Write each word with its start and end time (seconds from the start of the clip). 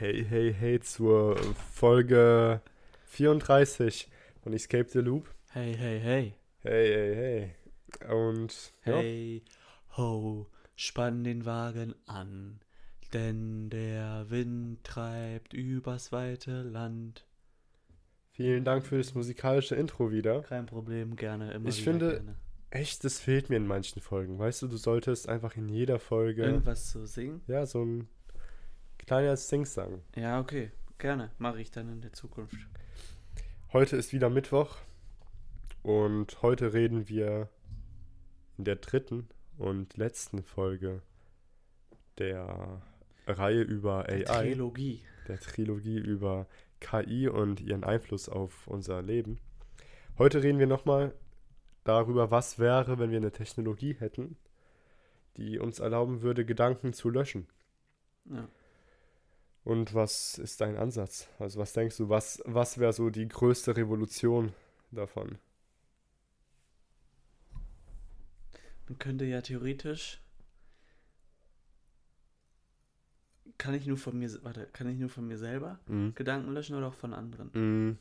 Hey, 0.00 0.24
hey, 0.24 0.50
hey 0.54 0.80
zur 0.80 1.36
Folge 1.74 2.62
34 3.04 4.08
von 4.42 4.54
Escape 4.54 4.88
the 4.88 5.00
Loop. 5.00 5.28
Hey, 5.52 5.74
hey, 5.76 6.00
hey. 6.00 6.34
Hey, 6.62 6.92
hey, 6.94 7.14
hey. 7.14 8.10
Und 8.10 8.72
ja, 8.86 8.96
Hey, 8.96 9.42
ho, 9.98 10.46
spann 10.74 11.22
den 11.22 11.44
Wagen 11.44 11.94
an, 12.06 12.60
denn 13.12 13.68
der 13.68 14.30
Wind 14.30 14.82
treibt 14.84 15.52
übers 15.52 16.12
weite 16.12 16.62
Land. 16.62 17.26
vielen 18.32 18.64
Dank 18.64 18.86
für 18.86 18.96
das 18.96 19.14
musikalische 19.14 19.74
Intro 19.74 20.10
wieder. 20.10 20.40
Kein 20.44 20.64
Problem, 20.64 21.14
gerne, 21.16 21.52
immer 21.52 21.68
Ich 21.68 21.84
finde- 21.84 22.14
gerne. 22.14 22.36
Echt, 22.70 23.04
das 23.04 23.18
fehlt 23.20 23.50
mir 23.50 23.56
in 23.56 23.66
manchen 23.66 24.00
Folgen. 24.00 24.38
Weißt 24.38 24.62
du, 24.62 24.68
du 24.68 24.78
solltest 24.78 25.28
einfach 25.28 25.56
in 25.56 25.68
jeder 25.68 25.98
Folge 25.98 26.44
Irgendwas 26.44 26.88
zu 26.90 27.04
singen? 27.04 27.42
ja 27.48 27.66
so 27.66 27.84
ein 27.84 28.08
kleiner 29.06 29.36
Singsang. 29.36 30.02
Ja, 30.16 30.40
okay, 30.40 30.70
gerne, 30.98 31.30
mache 31.38 31.60
ich 31.60 31.70
dann 31.70 31.88
in 31.90 32.00
der 32.00 32.12
Zukunft. 32.12 32.56
Heute 33.72 33.96
ist 33.96 34.12
wieder 34.12 34.30
Mittwoch 34.30 34.76
und 35.82 36.42
heute 36.42 36.72
reden 36.72 37.08
wir 37.08 37.48
in 38.58 38.64
der 38.64 38.76
dritten 38.76 39.28
und 39.58 39.96
letzten 39.96 40.42
Folge 40.42 41.02
der 42.18 42.82
Reihe 43.26 43.62
über 43.62 44.08
AI. 44.08 44.24
Trilogie. 44.24 45.02
der 45.28 45.38
Trilogie 45.40 45.98
über 45.98 46.46
KI 46.80 47.28
und 47.28 47.60
ihren 47.60 47.84
Einfluss 47.84 48.28
auf 48.28 48.66
unser 48.66 49.02
Leben. 49.02 49.38
Heute 50.18 50.42
reden 50.42 50.58
wir 50.58 50.66
nochmal 50.66 51.14
darüber, 51.84 52.30
was 52.30 52.58
wäre, 52.58 52.98
wenn 52.98 53.10
wir 53.10 53.18
eine 53.18 53.32
Technologie 53.32 53.94
hätten, 53.94 54.36
die 55.36 55.58
uns 55.58 55.78
erlauben 55.78 56.22
würde, 56.22 56.44
Gedanken 56.44 56.92
zu 56.92 57.08
löschen. 57.08 57.46
Ja. 58.26 58.48
Und 59.64 59.94
was 59.94 60.38
ist 60.38 60.60
dein 60.60 60.76
Ansatz? 60.76 61.28
Also 61.38 61.60
was 61.60 61.72
denkst 61.72 61.96
du, 61.98 62.08
was, 62.08 62.42
was 62.46 62.78
wäre 62.78 62.92
so 62.92 63.10
die 63.10 63.28
größte 63.28 63.76
Revolution 63.76 64.52
davon? 64.90 65.38
Man 68.88 68.98
könnte 68.98 69.24
ja 69.24 69.40
theoretisch. 69.40 70.20
Kann 73.58 73.74
ich 73.74 73.86
nur 73.86 73.98
von 73.98 74.18
mir, 74.18 74.30
warte, 74.42 74.66
kann 74.72 74.88
ich 74.88 74.98
nur 74.98 75.10
von 75.10 75.28
mir 75.28 75.36
selber 75.36 75.78
Gedanken 76.14 76.52
löschen 76.52 76.76
oder 76.76 76.88
auch 76.88 76.94
von 76.94 77.12
anderen? 77.12 77.50
Mm. 77.88 77.98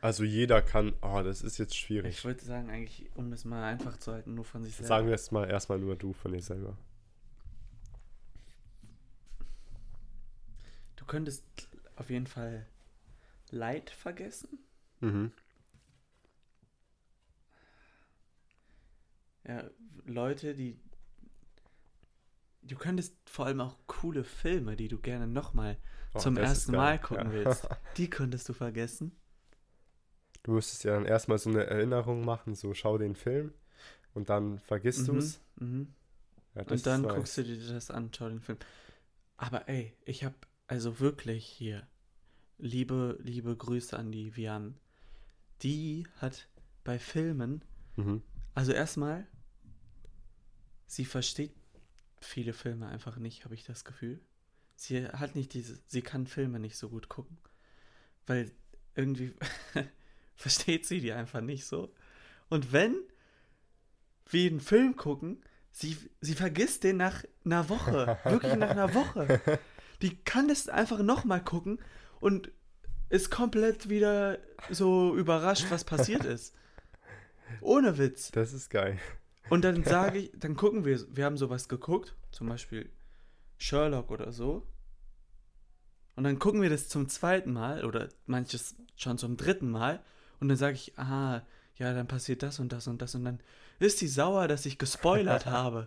Also 0.00 0.24
jeder 0.24 0.62
kann, 0.62 0.94
oh, 1.02 1.20
das 1.22 1.42
ist 1.42 1.58
jetzt 1.58 1.76
schwierig. 1.76 2.18
Ich 2.18 2.24
würde 2.24 2.42
sagen, 2.42 2.70
eigentlich, 2.70 3.10
um 3.14 3.30
das 3.30 3.44
mal 3.44 3.64
einfach 3.64 3.98
zu 3.98 4.12
halten, 4.12 4.34
nur 4.34 4.44
von 4.44 4.64
sich 4.64 4.76
selber. 4.76 4.88
Sagen 4.88 5.06
wir 5.08 5.14
es 5.14 5.30
mal 5.30 5.50
erstmal 5.50 5.78
nur 5.78 5.96
du 5.96 6.12
von 6.12 6.32
dir 6.32 6.40
selber. 6.40 6.76
Du 11.04 11.08
könntest 11.08 11.44
auf 11.96 12.08
jeden 12.08 12.26
Fall 12.26 12.64
Leid 13.50 13.90
vergessen. 13.90 14.48
Mhm. 15.02 15.32
Ja, 19.46 19.64
Leute, 20.06 20.54
die. 20.54 20.78
Du 22.62 22.76
könntest 22.76 23.18
vor 23.26 23.44
allem 23.44 23.60
auch 23.60 23.76
coole 23.86 24.24
Filme, 24.24 24.76
die 24.76 24.88
du 24.88 24.98
gerne 24.98 25.26
nochmal 25.26 25.76
Oh, 26.14 26.20
zum 26.20 26.38
ersten. 26.38 26.72
Mal 26.72 26.98
gucken 26.98 27.26
Ja. 27.26 27.44
willst. 27.44 27.68
Die 27.98 28.08
könntest 28.08 28.48
du 28.48 28.54
vergessen. 28.54 29.12
Du 30.42 30.52
müsstest 30.52 30.84
ja 30.84 30.94
dann 30.94 31.04
erstmal 31.04 31.36
so 31.36 31.50
eine 31.50 31.66
Erinnerung 31.66 32.24
machen, 32.24 32.54
so 32.54 32.72
schau 32.72 32.96
den 32.96 33.14
Film 33.14 33.52
und 34.14 34.30
dann 34.30 34.58
vergisst 34.58 35.06
du 35.08 35.18
es. 35.18 35.38
Mhm. 35.56 35.92
Ja, 36.54 36.62
Und 36.62 36.86
dann 36.86 37.02
guckst 37.02 37.36
du 37.36 37.42
dir 37.44 37.58
das 37.74 37.90
an, 37.90 38.10
schau 38.16 38.28
den 38.30 38.40
Film. 38.40 38.56
Aber 39.36 39.68
ey, 39.68 39.92
ich 40.06 40.24
hab 40.24 40.34
also 40.66 41.00
wirklich 41.00 41.46
hier 41.46 41.86
liebe, 42.58 43.18
liebe 43.22 43.56
Grüße 43.56 43.96
an 43.96 44.12
die 44.12 44.36
Vian. 44.36 44.78
Die 45.62 46.06
hat 46.20 46.48
bei 46.84 46.98
Filmen 46.98 47.64
Mhm. 47.96 48.22
Also 48.54 48.72
erstmal, 48.72 49.26
sie 50.86 51.04
versteht 51.04 51.54
viele 52.20 52.52
Filme 52.52 52.88
einfach 52.88 53.16
nicht, 53.16 53.44
habe 53.44 53.54
ich 53.54 53.64
das 53.64 53.84
Gefühl. 53.84 54.20
Sie 54.76 55.06
hat 55.06 55.34
nicht 55.34 55.54
diese, 55.54 55.80
sie 55.86 56.02
kann 56.02 56.26
Filme 56.26 56.58
nicht 56.58 56.76
so 56.76 56.88
gut 56.88 57.08
gucken, 57.08 57.38
weil 58.26 58.50
irgendwie 58.94 59.34
versteht 60.36 60.86
sie 60.86 61.00
die 61.00 61.12
einfach 61.12 61.40
nicht 61.40 61.66
so. 61.66 61.94
Und 62.48 62.72
wenn 62.72 62.96
wir 64.30 64.50
einen 64.50 64.60
Film 64.60 64.96
gucken, 64.96 65.42
sie, 65.70 65.96
sie 66.20 66.34
vergisst 66.34 66.84
den 66.84 66.96
nach 66.96 67.24
einer 67.44 67.68
Woche, 67.68 68.18
wirklich 68.24 68.56
nach 68.56 68.70
einer 68.70 68.94
Woche. 68.94 69.40
Die 70.04 70.16
kann 70.22 70.48
das 70.48 70.68
einfach 70.68 70.98
nochmal 70.98 71.42
gucken 71.42 71.78
und 72.20 72.50
ist 73.08 73.30
komplett 73.30 73.88
wieder 73.88 74.38
so 74.70 75.16
überrascht, 75.16 75.66
was 75.70 75.84
passiert 75.84 76.24
ist. 76.26 76.54
Ohne 77.62 77.96
Witz. 77.96 78.30
Das 78.30 78.52
ist 78.52 78.68
geil. 78.68 78.98
Und 79.48 79.64
dann 79.64 79.82
sage 79.84 80.18
ich, 80.18 80.32
dann 80.36 80.56
gucken 80.56 80.84
wir, 80.84 81.00
wir 81.16 81.24
haben 81.24 81.38
sowas 81.38 81.70
geguckt, 81.70 82.14
zum 82.32 82.50
Beispiel 82.50 82.90
Sherlock 83.56 84.10
oder 84.10 84.30
so. 84.30 84.66
Und 86.16 86.24
dann 86.24 86.38
gucken 86.38 86.60
wir 86.60 86.68
das 86.68 86.90
zum 86.90 87.08
zweiten 87.08 87.54
Mal 87.54 87.82
oder 87.86 88.10
manches 88.26 88.76
schon 88.96 89.16
zum 89.16 89.38
dritten 89.38 89.70
Mal. 89.70 90.04
Und 90.38 90.48
dann 90.48 90.58
sage 90.58 90.74
ich, 90.74 90.98
ah, 90.98 91.42
ja, 91.76 91.94
dann 91.94 92.06
passiert 92.06 92.42
das 92.42 92.60
und 92.60 92.72
das 92.72 92.86
und 92.86 93.00
das. 93.00 93.14
Und 93.14 93.24
dann 93.24 93.40
ist 93.78 94.00
sie 94.00 94.08
sauer, 94.08 94.48
dass 94.48 94.66
ich 94.66 94.76
gespoilert 94.76 95.46
habe. 95.46 95.86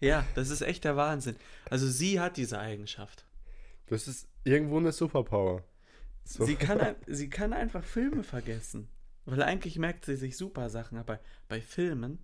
Ja, 0.00 0.26
das 0.34 0.50
ist 0.50 0.60
echt 0.60 0.84
der 0.84 0.96
Wahnsinn. 0.96 1.36
Also 1.70 1.86
sie 1.88 2.20
hat 2.20 2.36
diese 2.36 2.58
Eigenschaft. 2.58 3.24
Das 3.86 4.08
ist 4.08 4.28
irgendwo 4.44 4.78
eine 4.78 4.92
Superpower. 4.92 5.64
So. 6.24 6.44
Sie, 6.44 6.56
kann, 6.56 6.96
sie 7.06 7.30
kann 7.30 7.52
einfach 7.52 7.84
Filme 7.84 8.22
vergessen. 8.22 8.88
Weil 9.24 9.42
eigentlich 9.42 9.78
merkt 9.78 10.04
sie 10.04 10.16
sich 10.16 10.36
super 10.36 10.70
Sachen, 10.70 10.98
aber 10.98 11.18
bei 11.48 11.60
Filmen, 11.60 12.18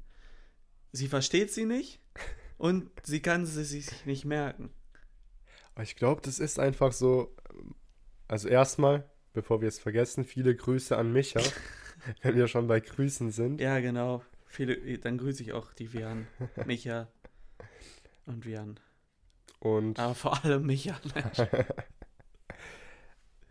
sie 0.93 1.09
versteht 1.09 1.53
sie 1.53 1.65
nicht 1.65 2.01
und 2.59 2.91
sie 3.03 3.21
kann 3.21 3.45
sie 3.45 3.65
sich 3.65 4.07
nicht 4.07 4.25
merken. 4.25 4.71
Ich 5.81 5.97
glaube, 5.97 6.21
das 6.23 6.39
ist 6.39 6.59
einfach 6.59 6.93
so. 6.93 7.35
Also 8.29 8.49
erstmal, 8.49 9.11
bevor 9.33 9.61
wir 9.61 9.69
es 9.69 9.79
vergessen, 9.79 10.25
viele 10.25 10.55
Grüße 10.55 10.97
an 10.97 11.13
Micha, 11.13 11.41
wenn 12.23 12.37
wir 12.37 12.47
schon 12.47 12.69
bei 12.69 12.79
Grüßen 12.79 13.31
sind. 13.31 13.61
Ja, 13.61 13.81
genau. 13.81 14.23
Viele, 14.47 14.99
dann 14.99 15.19
grüße 15.19 15.43
ich 15.43 15.55
auch 15.55 15.73
die 15.73 15.93
Vian, 15.93 16.27
Micha 16.67 17.09
und 18.27 18.45
Vian. 18.45 18.79
Und 19.59 19.99
Aber 19.99 20.15
vor 20.15 20.45
allem 20.45 20.67
Micha. 20.67 20.99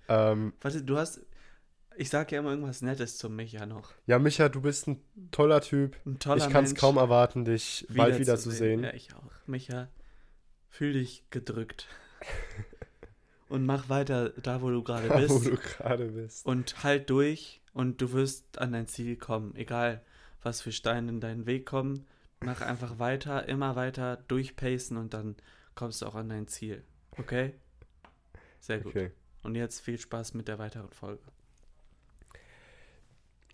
ähm, 0.08 0.54
Warte, 0.62 0.84
du 0.84 0.98
hast, 0.98 1.22
ich 1.96 2.10
sag 2.10 2.32
ja 2.32 2.40
immer 2.40 2.50
irgendwas 2.52 2.82
Nettes 2.82 3.18
zum 3.18 3.36
Micha 3.36 3.66
noch. 3.66 3.94
ja, 4.06 4.20
Micha, 4.20 4.50
du 4.50 4.62
bist 4.62 4.88
ein 4.88 5.02
toller 5.32 5.62
Typ. 5.62 5.96
Ein 6.06 6.20
toller 6.20 6.46
ich 6.46 6.52
kann 6.52 6.66
es 6.66 6.76
kaum 6.76 6.98
erwarten, 6.98 7.46
dich 7.46 7.86
bald 7.90 8.20
wieder 8.20 8.38
zu 8.38 8.52
sehen. 8.52 8.84
Ja, 8.84 8.94
ich 8.94 9.14
auch. 9.16 9.32
Micha, 9.48 9.88
fühl 10.70 10.94
dich 10.94 11.24
gedrückt. 11.30 11.88
Und 13.50 13.66
mach 13.66 13.90
weiter 13.90 14.30
da, 14.30 14.62
wo 14.62 14.70
du 14.70 14.82
gerade 14.82 15.10
Da, 15.10 15.16
wo 15.30 15.40
bist. 15.40 15.46
du 15.46 15.58
gerade 15.58 16.06
bist. 16.08 16.46
Und 16.46 16.84
halt 16.84 17.10
durch 17.10 17.60
und 17.74 18.02
du 18.02 18.14
wirst 18.14 18.60
an 18.60 18.72
dein 18.72 18.88
Ziel 18.88 19.18
kommen. 19.18 19.54
Egal, 19.56 20.02
was 20.42 20.62
für 20.62 20.72
Steine 20.72 21.10
in 21.10 21.20
deinen 21.20 21.46
Weg 21.46 21.66
kommen. 21.66 22.06
Mach 22.44 22.62
einfach 22.62 22.98
weiter, 22.98 23.48
immer 23.48 23.76
weiter 23.76 24.18
durchpacen 24.28 24.98
und 24.98 25.14
dann 25.14 25.36
kommst 25.76 26.02
du 26.02 26.08
auch 26.08 26.16
an 26.16 26.30
dein 26.30 26.48
Ziel. 26.48 26.84
Okay? 27.18 27.54
Sehr 28.60 28.80
gut. 28.80 28.96
Okay. 28.96 29.12
Und 29.44 29.56
jetzt 29.56 29.80
viel 29.80 29.98
Spaß 29.98 30.34
mit 30.34 30.48
der 30.48 30.60
weiteren 30.60 30.92
Folge. 30.92 31.24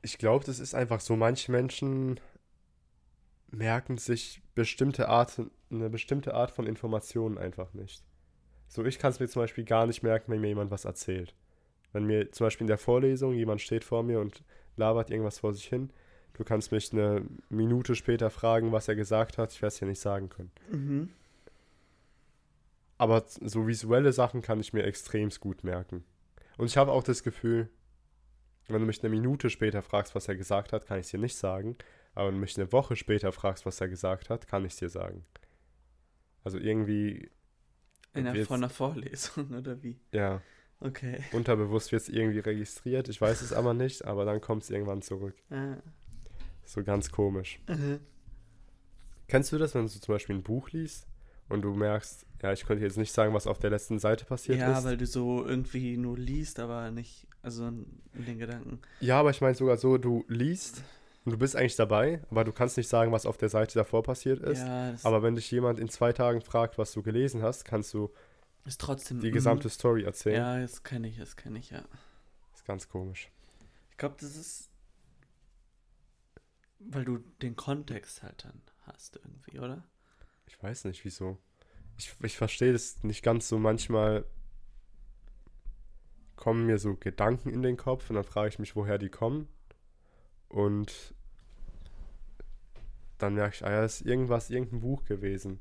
Ich 0.02 0.18
glaube, 0.18 0.46
das 0.46 0.60
ist 0.60 0.74
einfach 0.74 1.02
so, 1.02 1.16
manche 1.16 1.52
Menschen 1.52 2.20
merken 3.50 3.98
sich 3.98 4.42
bestimmte 4.56 5.10
Art, 5.10 5.42
eine 5.70 5.90
bestimmte 5.90 6.34
Art 6.34 6.52
von 6.52 6.66
Informationen 6.66 7.38
einfach 7.38 7.74
nicht. 7.74 8.04
So, 8.68 8.86
ich 8.86 9.00
kann 9.00 9.12
es 9.12 9.20
mir 9.20 9.28
zum 9.28 9.42
Beispiel 9.42 9.64
gar 9.64 9.86
nicht 9.86 10.04
merken, 10.04 10.32
wenn 10.32 10.42
mir 10.42 10.48
jemand 10.48 10.72
was 10.72 10.86
erzählt. 10.86 11.34
Wenn 11.94 12.06
mir 12.06 12.32
zum 12.32 12.46
Beispiel 12.46 12.66
in 12.66 12.70
der 12.70 12.78
Vorlesung 12.78 13.34
jemand 13.34 13.62
steht 13.62 13.84
vor 13.84 14.04
mir 14.04 14.20
und 14.20 14.44
labert 14.76 15.10
irgendwas 15.10 15.40
vor 15.40 15.54
sich 15.54 15.66
hin, 15.66 15.92
du 16.38 16.44
kannst 16.44 16.72
mich 16.72 16.94
eine 16.94 17.26
Minute 17.50 17.96
später 17.96 18.30
fragen, 18.30 18.72
was 18.72 18.88
er 18.88 18.96
gesagt 18.96 19.38
hat, 19.38 19.52
ich 19.52 19.62
werde 19.62 19.74
es 19.74 19.80
dir 19.80 19.88
nicht 19.88 20.00
sagen 20.00 20.30
können. 20.30 20.52
Mhm. 20.72 21.10
Aber 22.98 23.24
so 23.28 23.68
visuelle 23.68 24.12
Sachen 24.12 24.42
kann 24.42 24.60
ich 24.60 24.74
mir 24.74 24.84
extremst 24.84 25.40
gut 25.40 25.64
merken. 25.64 26.04
Und 26.58 26.68
ich 26.68 26.78
habe 26.78 26.92
auch 26.92 27.04
das 27.04 27.22
Gefühl, 27.24 27.70
wenn 28.68 28.80
du 28.82 28.88
mich 28.88 29.02
eine 29.02 29.10
Minute 29.10 29.50
später 29.50 29.82
fragst, 29.82 30.16
was 30.16 30.28
er 30.28 30.36
gesagt 30.36 30.74
hat, 30.74 30.88
kann 30.88 31.00
ich 31.00 31.06
es 31.06 31.12
dir 31.12 31.20
nicht 31.20 31.36
sagen. 31.38 31.76
Aber 32.16 32.28
wenn 32.28 32.36
du 32.36 32.42
mich 32.42 32.58
eine 32.58 32.72
Woche 32.72 32.96
später 32.96 33.32
fragst, 33.32 33.66
was 33.66 33.80
er 33.80 33.88
gesagt 33.88 34.30
hat, 34.30 34.48
kann 34.48 34.66
ich 34.66 34.74
es 34.74 34.80
dir 34.80 34.90
sagen. 34.90 35.24
Also 36.44 36.58
irgendwie, 36.58 37.30
In 38.14 38.26
der, 38.26 38.46
von 38.46 38.62
der 38.62 38.70
Vorlesung, 38.72 39.52
oder 39.52 39.82
wie? 39.84 40.00
ja, 40.12 40.42
Okay. 40.80 41.24
unterbewusst 41.32 41.92
wird 41.92 42.04
es 42.04 42.10
irgendwie 42.10 42.40
registriert. 42.40 43.10
Ich 43.10 43.20
weiß 43.20 43.42
es 43.42 43.52
aber 43.52 43.74
nicht, 43.74 44.06
aber 44.06 44.26
dann 44.26 44.42
kommt 44.42 44.62
es 44.64 44.70
irgendwann 44.70 45.02
zurück. 45.02 45.36
Ah. 45.50 45.78
So 46.68 46.84
ganz 46.84 47.12
komisch. 47.12 47.60
Mhm. 47.68 48.00
Kennst 49.28 49.52
du 49.52 49.58
das, 49.58 49.74
wenn 49.74 49.88
du 49.88 49.90
zum 49.92 50.14
Beispiel 50.14 50.36
ein 50.36 50.44
Buch 50.44 50.70
liest 50.72 51.08
und 51.50 51.62
du 51.62 51.74
merkst, 51.74 52.26
Ja, 52.44 52.52
ich 52.54 52.66
könnte 52.66 52.84
jetzt 52.84 52.98
nicht 52.98 53.12
sagen, 53.12 53.34
was 53.34 53.48
auf 53.48 53.58
der 53.58 53.70
letzten 53.72 54.00
Seite 54.00 54.26
passiert 54.26 54.60
ja, 54.60 54.78
ist. 54.78 54.84
weil 54.84 54.98
du 54.98 55.06
so 55.06 55.46
irgendwie 55.46 55.98
nur 55.98 56.18
liest, 56.18 56.60
aber 56.60 56.92
nicht, 56.92 57.26
also 57.42 57.68
in 57.68 57.86
den 58.14 58.38
Gedanken. 58.38 58.80
Ja, 59.00 59.20
aber 59.20 59.32
ich 59.32 59.42
meine 59.42 59.56
sogar 59.56 59.78
so, 59.78 59.98
du 59.98 60.24
liest 60.28 60.84
und 61.26 61.32
du 61.32 61.38
bist 61.38 61.56
eigentlich 61.56 61.76
dabei, 61.76 62.22
aber 62.30 62.44
du 62.44 62.52
kannst 62.52 62.78
nicht 62.78 62.88
sagen, 62.90 63.12
was 63.12 63.26
auf 63.26 63.38
der 63.38 63.50
Seite 63.50 63.74
davor 63.76 64.04
passiert 64.04 64.40
ist. 64.42 64.60
Ja, 64.60 64.94
Aber 65.04 65.24
wenn 65.24 65.36
dich 65.36 65.50
jemand 65.52 65.80
in 65.80 65.90
zwei 65.90 66.14
Tagen 66.14 66.42
fragt, 66.42 66.78
was 66.78 66.92
du 66.92 67.02
gelesen 67.02 67.42
hast, 67.42 67.66
kannst 67.66 67.94
du 67.94 68.12
ist 68.66 68.80
trotzdem. 68.82 69.20
die 69.20 69.32
gesamte 69.32 69.70
Story 69.70 70.04
erzählen. 70.04 70.36
Ja, 70.38 70.60
das 70.62 70.84
kenne 70.84 71.08
ich, 71.08 71.18
das 71.18 71.36
kenne 71.36 71.60
ich, 71.60 71.70
ja. 71.72 71.84
ist 72.54 72.66
ganz 72.66 72.88
komisch. 72.88 73.30
Ich 73.92 73.98
glaube, 73.98 74.16
das 74.20 74.36
ist, 74.36 74.70
weil 76.80 77.06
du 77.06 77.20
den 77.42 77.56
Kontext 77.56 78.24
halt 78.24 78.46
dann 78.46 78.62
hast 78.84 79.18
irgendwie, 79.18 79.60
oder? 79.60 79.84
Ich 80.48 80.62
weiß 80.62 80.86
nicht, 80.86 81.04
wieso. 81.06 81.38
Ich, 81.98 82.14
ich 82.22 82.38
verstehe 82.38 82.74
das 82.74 83.04
nicht 83.04 83.24
ganz 83.24 83.48
so. 83.50 83.58
Manchmal 83.58 84.26
kommen 86.36 86.66
mir 86.66 86.78
so 86.80 86.96
Gedanken 86.96 87.50
in 87.50 87.62
den 87.62 87.78
Kopf 87.78 88.10
und 88.10 88.16
dann 88.16 88.24
frage 88.24 88.50
ich 88.50 88.60
mich, 88.60 88.76
woher 88.76 88.98
die 88.98 89.10
kommen. 89.10 89.48
Und 90.48 91.14
dann 93.18 93.34
merke 93.34 93.56
ich, 93.56 93.66
ah 93.66 93.72
ja, 93.72 93.84
ist 93.84 94.02
irgendwas, 94.02 94.50
irgendein 94.50 94.82
Buch 94.82 95.04
gewesen. 95.06 95.60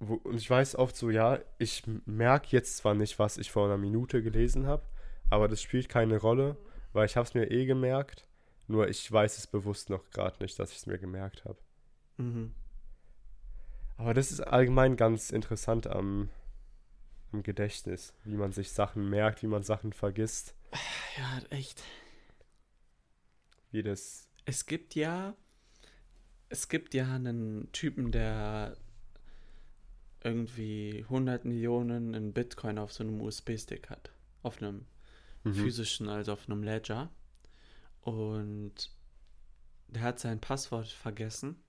Wo, 0.00 0.14
und 0.14 0.36
ich 0.36 0.48
weiß 0.48 0.76
oft 0.76 0.96
so, 0.96 1.10
ja, 1.10 1.38
ich 1.58 1.84
merke 2.06 2.48
jetzt 2.50 2.78
zwar 2.78 2.94
nicht, 2.94 3.18
was 3.18 3.36
ich 3.36 3.50
vor 3.50 3.66
einer 3.66 3.76
Minute 3.76 4.22
gelesen 4.22 4.66
habe, 4.66 4.84
aber 5.28 5.48
das 5.48 5.60
spielt 5.60 5.88
keine 5.88 6.18
Rolle, 6.18 6.56
weil 6.92 7.06
ich 7.06 7.16
habe 7.16 7.26
es 7.26 7.34
mir 7.34 7.50
eh 7.50 7.66
gemerkt. 7.66 8.27
Nur 8.68 8.88
ich 8.88 9.10
weiß 9.10 9.38
es 9.38 9.46
bewusst 9.48 9.90
noch 9.90 10.10
gerade 10.10 10.42
nicht, 10.42 10.58
dass 10.58 10.70
ich 10.72 10.78
es 10.78 10.86
mir 10.86 10.98
gemerkt 10.98 11.44
habe. 11.44 11.58
Mhm. 12.18 12.54
Aber 13.96 14.14
das 14.14 14.30
ist 14.30 14.40
allgemein 14.40 14.96
ganz 14.96 15.30
interessant 15.30 15.86
am, 15.88 16.28
am 17.32 17.42
Gedächtnis, 17.42 18.12
wie 18.24 18.36
man 18.36 18.52
sich 18.52 18.70
Sachen 18.72 19.08
merkt, 19.10 19.42
wie 19.42 19.46
man 19.48 19.62
Sachen 19.62 19.92
vergisst, 19.92 20.54
Ja, 21.18 21.40
echt. 21.50 21.82
wie 23.70 23.82
das. 23.82 24.28
Es 24.44 24.66
gibt 24.66 24.94
ja, 24.94 25.36
es 26.48 26.68
gibt 26.68 26.94
ja 26.94 27.14
einen 27.14 27.70
Typen, 27.72 28.12
der 28.12 28.76
irgendwie 30.22 31.04
100 31.08 31.44
Millionen 31.44 32.14
in 32.14 32.32
Bitcoin 32.32 32.78
auf 32.78 32.92
so 32.92 33.04
einem 33.04 33.20
USB-Stick 33.20 33.90
hat. 33.90 34.10
Auf 34.42 34.60
einem 34.60 34.86
Mhm. 35.44 35.54
physischen, 35.54 36.08
also 36.08 36.32
auf 36.32 36.48
einem 36.48 36.62
Ledger. 36.62 37.10
Und 38.02 38.90
der 39.88 40.02
hat 40.02 40.18
sein 40.20 40.40
Passwort 40.40 40.88
vergessen. 40.88 41.62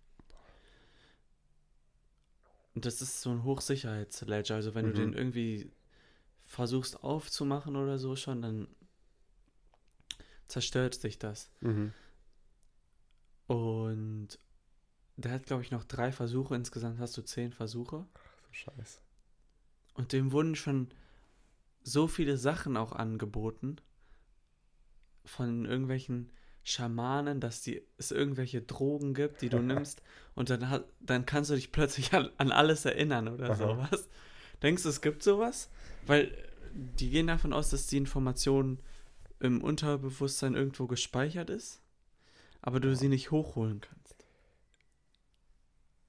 Und 2.76 2.86
das 2.86 3.02
ist 3.02 3.22
so 3.22 3.32
ein 3.32 3.44
Hochsicherheitsledger. 3.44 4.56
Also 4.56 4.76
wenn 4.76 4.88
Mhm. 4.88 4.94
du 4.94 5.02
den 5.02 5.14
irgendwie 5.14 5.72
versuchst 6.44 7.04
aufzumachen 7.04 7.76
oder 7.76 7.98
so 8.00 8.16
schon, 8.16 8.42
dann 8.42 8.68
zerstört 10.48 10.96
sich 10.96 11.20
das. 11.20 11.52
Mhm. 11.62 11.94
Und 13.48 14.40
der 15.18 15.32
hat, 15.34 15.46
glaube 15.46 15.64
ich, 15.64 15.72
noch 15.72 15.84
drei 15.84 16.12
Versuche. 16.12 16.56
Insgesamt 16.56 17.00
hast 17.00 17.18
du 17.18 17.22
zehn 17.22 17.52
Versuche. 17.52 18.06
So 18.48 18.54
scheiße. 18.54 19.02
Und 19.94 20.14
dem 20.14 20.32
wurden 20.32 20.56
schon 20.56 20.90
so 21.84 22.08
viele 22.08 22.38
Sachen 22.38 22.78
auch 22.78 22.94
angeboten 22.94 23.78
von 25.26 25.66
irgendwelchen 25.66 26.32
Schamanen, 26.64 27.40
dass 27.40 27.62
die, 27.62 27.82
es 27.98 28.12
irgendwelche 28.12 28.62
Drogen 28.62 29.14
gibt, 29.14 29.42
die 29.42 29.50
du 29.50 29.58
nimmst 29.62 30.02
und 30.36 30.50
dann, 30.50 30.70
hat, 30.70 30.86
dann 31.00 31.26
kannst 31.26 31.50
du 31.50 31.56
dich 31.56 31.72
plötzlich 31.72 32.14
an, 32.14 32.30
an 32.38 32.52
alles 32.52 32.86
erinnern 32.86 33.28
oder 33.28 33.52
Aha. 33.52 33.56
sowas. 33.56 34.10
Denkst 34.62 34.84
du, 34.84 34.90
es 34.90 35.02
gibt 35.02 35.24
sowas? 35.24 35.70
Weil 36.06 36.32
die 36.74 37.10
gehen 37.10 37.28
davon 37.28 37.54
aus, 37.54 37.70
dass 37.70 37.88
die 37.88 37.98
Information 37.98 38.80
im 39.40 39.64
Unterbewusstsein 39.64 40.54
irgendwo 40.56 40.86
gespeichert 40.88 41.50
ist, 41.50 41.82
aber 42.62 42.80
du 42.80 42.96
sie 42.96 43.08
nicht 43.08 43.32
hochholen 43.32 43.82
kannst. 43.82 44.26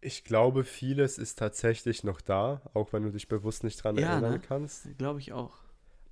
Ich 0.02 0.24
glaube, 0.24 0.64
vieles 0.64 1.18
ist 1.18 1.38
tatsächlich 1.38 2.04
noch 2.04 2.20
da, 2.20 2.62
auch 2.74 2.92
wenn 2.92 3.02
du 3.02 3.10
dich 3.12 3.28
bewusst 3.28 3.64
nicht 3.64 3.82
dran 3.84 3.98
Ja, 3.98 4.18
erinnern 4.18 4.32
ne? 4.32 4.40
kannst. 4.40 4.96
Glaube 4.98 5.20
ich 5.20 5.32
auch. 5.32 5.58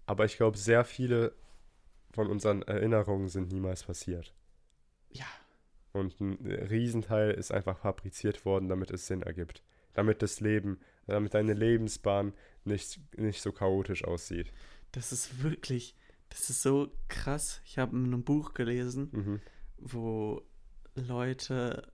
Aber 0.06 0.24
ich 0.24 0.36
glaube, 0.36 0.56
sehr 0.58 0.84
viele 0.84 1.34
von 2.12 2.26
unseren 2.28 2.62
Erinnerungen 2.62 3.28
sind 3.28 3.52
niemals 3.52 3.84
passiert. 3.84 4.34
Ja. 5.10 5.26
Und 5.92 6.20
ein 6.20 6.36
Riesenteil 6.44 7.30
ist 7.32 7.52
einfach 7.52 7.78
fabriziert 7.78 8.44
worden, 8.44 8.68
damit 8.68 8.90
es 8.90 9.06
Sinn 9.06 9.22
ergibt. 9.22 9.62
Damit 9.94 10.22
das 10.22 10.40
Leben, 10.40 10.78
damit 11.06 11.34
deine 11.34 11.54
Lebensbahn 11.54 12.34
nicht, 12.64 13.00
nicht 13.18 13.40
so 13.42 13.52
chaotisch 13.52 14.04
aussieht. 14.04 14.52
Das 14.92 15.12
ist 15.12 15.42
wirklich, 15.42 15.96
das 16.28 16.50
ist 16.50 16.62
so 16.62 16.92
krass. 17.08 17.60
Ich 17.64 17.78
habe 17.78 17.96
in 17.96 18.04
einem 18.04 18.24
Buch 18.24 18.54
gelesen, 18.54 19.08
Mhm. 19.12 19.40
wo 19.78 20.42
Leute 20.94 21.90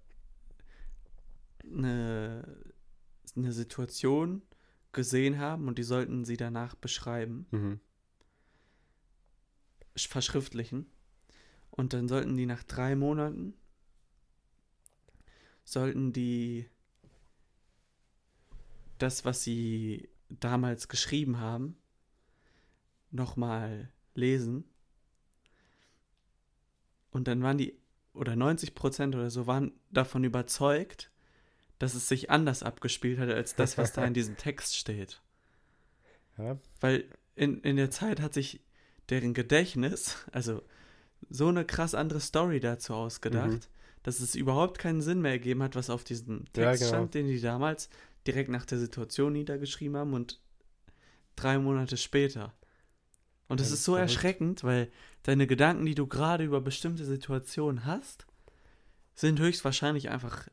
eine, 1.64 2.62
eine 3.36 3.52
Situation 3.52 4.42
gesehen 4.92 5.38
haben 5.38 5.66
und 5.68 5.78
die 5.78 5.82
sollten 5.82 6.24
sie 6.24 6.36
danach 6.36 6.74
beschreiben, 6.74 7.46
Mhm. 7.50 7.80
Sch- 9.96 10.08
verschriftlichen. 10.08 10.86
Und 11.70 11.92
dann 11.92 12.08
sollten 12.08 12.36
die 12.36 12.46
nach 12.46 12.62
drei 12.62 12.94
Monaten, 12.94 13.54
sollten 15.64 16.12
die 16.12 16.68
das, 18.98 19.24
was 19.24 19.42
sie 19.42 20.08
damals 20.28 20.88
geschrieben 20.88 21.38
haben, 21.38 21.76
nochmal 23.10 23.90
lesen. 24.14 24.64
Und 27.10 27.28
dann 27.28 27.42
waren 27.42 27.58
die, 27.58 27.78
oder 28.12 28.36
90 28.36 28.74
Prozent 28.74 29.14
oder 29.14 29.30
so, 29.30 29.46
waren 29.46 29.72
davon 29.90 30.24
überzeugt, 30.24 31.10
dass 31.78 31.94
es 31.94 32.08
sich 32.08 32.30
anders 32.30 32.62
abgespielt 32.62 33.18
hat, 33.18 33.28
als 33.30 33.56
das, 33.56 33.78
was 33.78 33.92
da 33.92 34.04
in 34.04 34.14
diesem 34.14 34.36
Text 34.38 34.76
steht. 34.76 35.20
Ja, 36.38 36.58
Weil 36.80 37.08
in, 37.36 37.60
in 37.62 37.76
der 37.76 37.90
Zeit 37.90 38.20
hat 38.20 38.34
sich 38.34 38.60
deren 39.10 39.34
Gedächtnis, 39.34 40.16
also 40.32 40.62
so 41.30 41.48
eine 41.48 41.64
krass 41.64 41.94
andere 41.94 42.20
Story 42.20 42.60
dazu 42.60 42.94
ausgedacht, 42.94 43.50
Mhm. 43.52 43.60
dass 44.02 44.20
es 44.20 44.34
überhaupt 44.34 44.78
keinen 44.78 45.02
Sinn 45.02 45.20
mehr 45.22 45.32
ergeben 45.32 45.62
hat, 45.62 45.74
was 45.76 45.90
auf 45.90 46.04
diesem 46.04 46.44
Text 46.52 46.56
Ja, 46.56 46.72
genau. 46.72 46.88
stand, 46.88 47.14
den 47.14 47.26
die 47.26 47.40
damals 47.40 47.88
direkt 48.26 48.50
nach 48.50 48.66
der 48.66 48.78
Situation 48.78 49.32
niedergeschrieben 49.32 49.96
haben 49.96 50.12
und 50.14 50.40
drei 51.36 51.58
Monate 51.58 51.96
später. 51.96 52.52
Und 53.48 53.60
das 53.60 53.68
Ja, 53.68 53.74
ist 53.74 53.84
so 53.84 53.92
verrückt. 53.92 54.10
erschreckend, 54.10 54.64
weil 54.64 54.90
deine 55.22 55.46
Gedanken, 55.46 55.84
die 55.86 55.94
du 55.94 56.06
gerade 56.06 56.44
über 56.44 56.60
bestimmte 56.60 57.04
Situationen 57.04 57.84
hast, 57.84 58.26
sind 59.14 59.38
höchstwahrscheinlich 59.38 60.08
einfach 60.10 60.48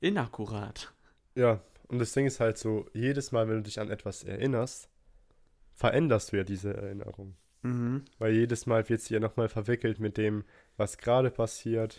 inakkurat. 0.00 0.92
ja, 1.34 1.62
und 1.88 1.98
das 1.98 2.12
Ding 2.12 2.26
ist 2.26 2.38
halt 2.40 2.56
so, 2.56 2.86
jedes 2.94 3.32
Mal, 3.32 3.48
wenn 3.48 3.56
du 3.56 3.62
dich 3.62 3.80
an 3.80 3.90
etwas 3.90 4.22
erinnerst, 4.22 4.88
veränderst 5.74 6.32
du 6.32 6.36
ja 6.36 6.44
diese 6.44 6.72
Erinnerung. 6.74 7.34
Mhm. 7.62 8.04
Weil 8.18 8.32
jedes 8.32 8.66
Mal 8.66 8.88
wird 8.88 9.00
sie 9.00 9.14
ja 9.14 9.20
nochmal 9.20 9.48
verwickelt 9.48 9.98
mit 10.00 10.16
dem, 10.16 10.44
was 10.76 10.98
gerade 10.98 11.30
passiert. 11.30 11.98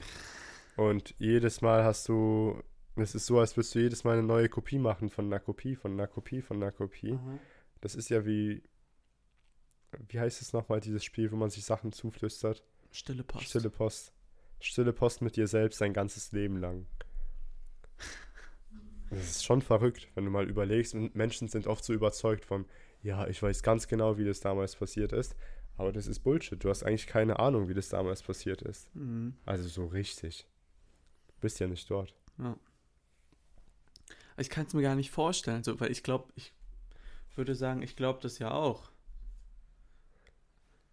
Und 0.76 1.16
jedes 1.20 1.62
Mal 1.62 1.84
hast 1.84 2.10
du, 2.10 2.62
es 2.96 3.16
ist 3.16 3.26
so, 3.26 3.40
als 3.40 3.56
würdest 3.56 3.76
du 3.76 3.80
jedes 3.80 4.04
Mal 4.04 4.18
eine 4.18 4.24
neue 4.28 4.50
Kopie 4.50 4.80
machen 4.80 5.10
von 5.10 5.26
einer 5.26 5.40
Kopie, 5.40 5.76
von 5.76 5.94
einer 5.94 6.08
Kopie, 6.08 6.42
von 6.42 6.58
einer 6.58 6.72
Kopie. 6.72 7.14
Mhm. 7.14 7.40
Das 7.82 7.96
ist 7.96 8.10
ja 8.10 8.26
wie, 8.26 8.64
wie 10.08 10.20
heißt 10.20 10.42
es 10.42 10.54
nochmal, 10.54 10.80
dieses 10.80 11.04
Spiel, 11.04 11.32
wo 11.32 11.36
man 11.36 11.50
sich 11.50 11.66
Sachen 11.66 11.92
zuflüstert? 11.92 12.64
Stille 12.92 13.24
Post. 13.24 13.46
Stille 13.46 13.70
Post. 13.70 14.14
Stille 14.60 14.94
Post 14.94 15.22
mit 15.22 15.36
dir 15.36 15.48
selbst 15.48 15.82
dein 15.82 15.94
ganzes 15.94 16.32
Leben 16.32 16.58
lang. 16.58 16.86
Das 19.10 19.20
ist 19.20 19.46
schon 19.46 19.62
verrückt, 19.62 20.08
wenn 20.16 20.24
du 20.24 20.32
mal 20.32 20.48
überlegst. 20.50 20.94
Und 20.94 21.16
Menschen 21.16 21.50
sind 21.50 21.68
oft 21.68 21.84
so 21.84 21.94
überzeugt 21.94 22.46
von, 22.46 22.66
ja, 23.04 23.28
ich 23.28 23.42
weiß 23.42 23.64
ganz 23.64 23.88
genau, 23.88 24.18
wie 24.18 24.26
das 24.26 24.40
damals 24.40 24.76
passiert 24.76 25.12
ist. 25.14 25.36
Aber 25.78 25.92
das 25.92 26.06
ist 26.08 26.20
Bullshit. 26.20 26.64
Du 26.64 26.70
hast 26.70 26.84
eigentlich 26.84 27.08
keine 27.08 27.40
Ahnung, 27.40 27.68
wie 27.68 27.74
das 27.74 27.90
damals 27.90 28.22
passiert 28.22 28.62
ist. 28.62 28.94
Mhm. 28.96 29.36
Also 29.46 29.68
so 29.68 29.86
richtig. 29.88 30.46
Du 31.30 31.34
bist 31.42 31.60
ja 31.60 31.68
nicht 31.68 31.90
dort. 31.90 32.14
Ich 34.38 34.50
kann 34.50 34.66
es 34.66 34.74
mir 34.74 34.82
gar 34.82 34.96
nicht 34.96 35.12
vorstellen, 35.12 35.64
so, 35.64 35.80
weil 35.80 35.92
ich 35.92 36.04
glaube, 36.04 36.32
ich 36.36 36.54
würde 37.36 37.56
sagen, 37.56 37.82
ich 37.82 37.96
glaube 37.96 38.20
das 38.22 38.40
ja 38.40 38.52
auch. 38.52 38.92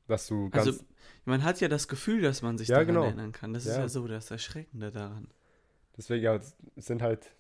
Dass 0.07 0.27
du 0.27 0.49
ganz. 0.51 0.67
Also, 0.67 0.85
man 1.25 1.43
hat 1.43 1.61
ja 1.61 1.69
das 1.69 1.89
Gefühl, 1.89 2.23
dass 2.23 2.41
man 2.43 2.57
sich 2.57 2.69
Ja, 2.69 2.77
daran 2.77 2.87
genau. 2.89 3.05
erinnern 3.05 3.33
kann. 3.33 3.53
Das 3.53 3.67
ist 3.67 3.75
Ja. 3.75 3.81
ja 3.83 3.89
so 3.89 4.07
das 4.07 4.31
Erschreckende 4.31 4.91
daran. 4.91 5.29
deswegen 5.97 6.23
ja, 6.25 6.41
sind 6.77 7.03
halt 7.03 7.35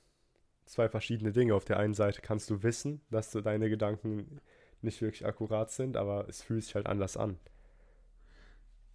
zwei 0.66 0.88
verschiedene 0.88 1.32
Dinge. 1.32 1.54
Auf 1.54 1.64
der 1.64 1.78
einen 1.78 1.94
Seite 1.94 2.20
kannst 2.20 2.50
du 2.50 2.62
wissen, 2.62 3.00
dass 3.10 3.30
du 3.30 3.40
deine 3.40 3.70
Gedanken 3.70 4.40
nicht 4.82 5.00
wirklich 5.00 5.26
akkurat 5.26 5.70
sind, 5.70 5.96
aber 5.96 6.28
es 6.28 6.42
fühlt 6.42 6.64
sich 6.64 6.74
halt 6.74 6.86
anders 6.86 7.16
an. 7.16 7.38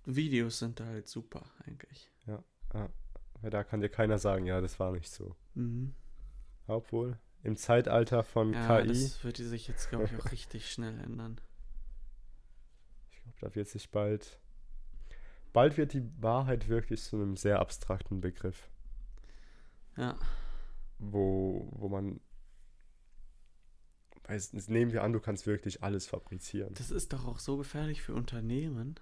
Videos 0.06 0.60
sind 0.60 0.80
da 0.80 0.86
halt 0.86 1.08
super, 1.08 1.44
eigentlich. 1.66 2.10
Weil 3.42 3.52
da 3.52 3.64
kann 3.64 3.82
dir 3.82 3.90
keiner 3.90 4.18
sagen, 4.20 4.46
ja, 4.46 4.62
das 4.62 4.80
war 4.80 4.92
nicht 4.94 5.12
so. 5.12 5.36
Mhm. 5.54 5.94
Obwohl, 6.66 7.20
im 7.44 7.58
Zeitalter 7.58 8.24
von 8.24 8.54
Ja, 8.54 8.82
KI. 8.82 8.88
das 8.88 9.24
wird 9.24 9.38
sich 9.38 9.68
jetzt, 9.68 9.90
glaube 9.90 10.06
ich, 10.06 10.16
auch 10.18 10.32
richtig 10.32 10.72
schnell 10.72 10.98
ändern. 11.02 11.40
Ich 13.12 13.20
glaube, 13.22 13.38
da 13.42 13.56
wird 13.56 13.68
sich 13.68 13.92
bald. 13.92 14.40
Bald 15.52 15.78
wird 15.78 15.94
die 15.94 16.10
Wahrheit 16.22 16.68
wirklich 16.70 17.04
zu 17.04 17.18
einem 17.18 17.36
sehr 17.38 17.60
abstrakten 17.60 18.22
Begriff, 18.22 18.70
Ja, 19.98 20.18
wo, 21.00 21.68
wo 21.74 21.90
man. 21.90 22.22
Weiß, 24.26 24.54
nehmen 24.70 24.94
wir 24.94 25.04
an, 25.04 25.12
du 25.14 25.20
kannst 25.20 25.46
wirklich 25.48 25.84
alles 25.84 26.08
fabrizieren. 26.08 26.74
das 26.76 26.92
ist 26.92 27.12
doch 27.14 27.26
auch 27.26 27.40
so 27.40 27.58
gefährlich 27.58 28.02
für 28.02 28.14
Unternehmen. 28.14 28.96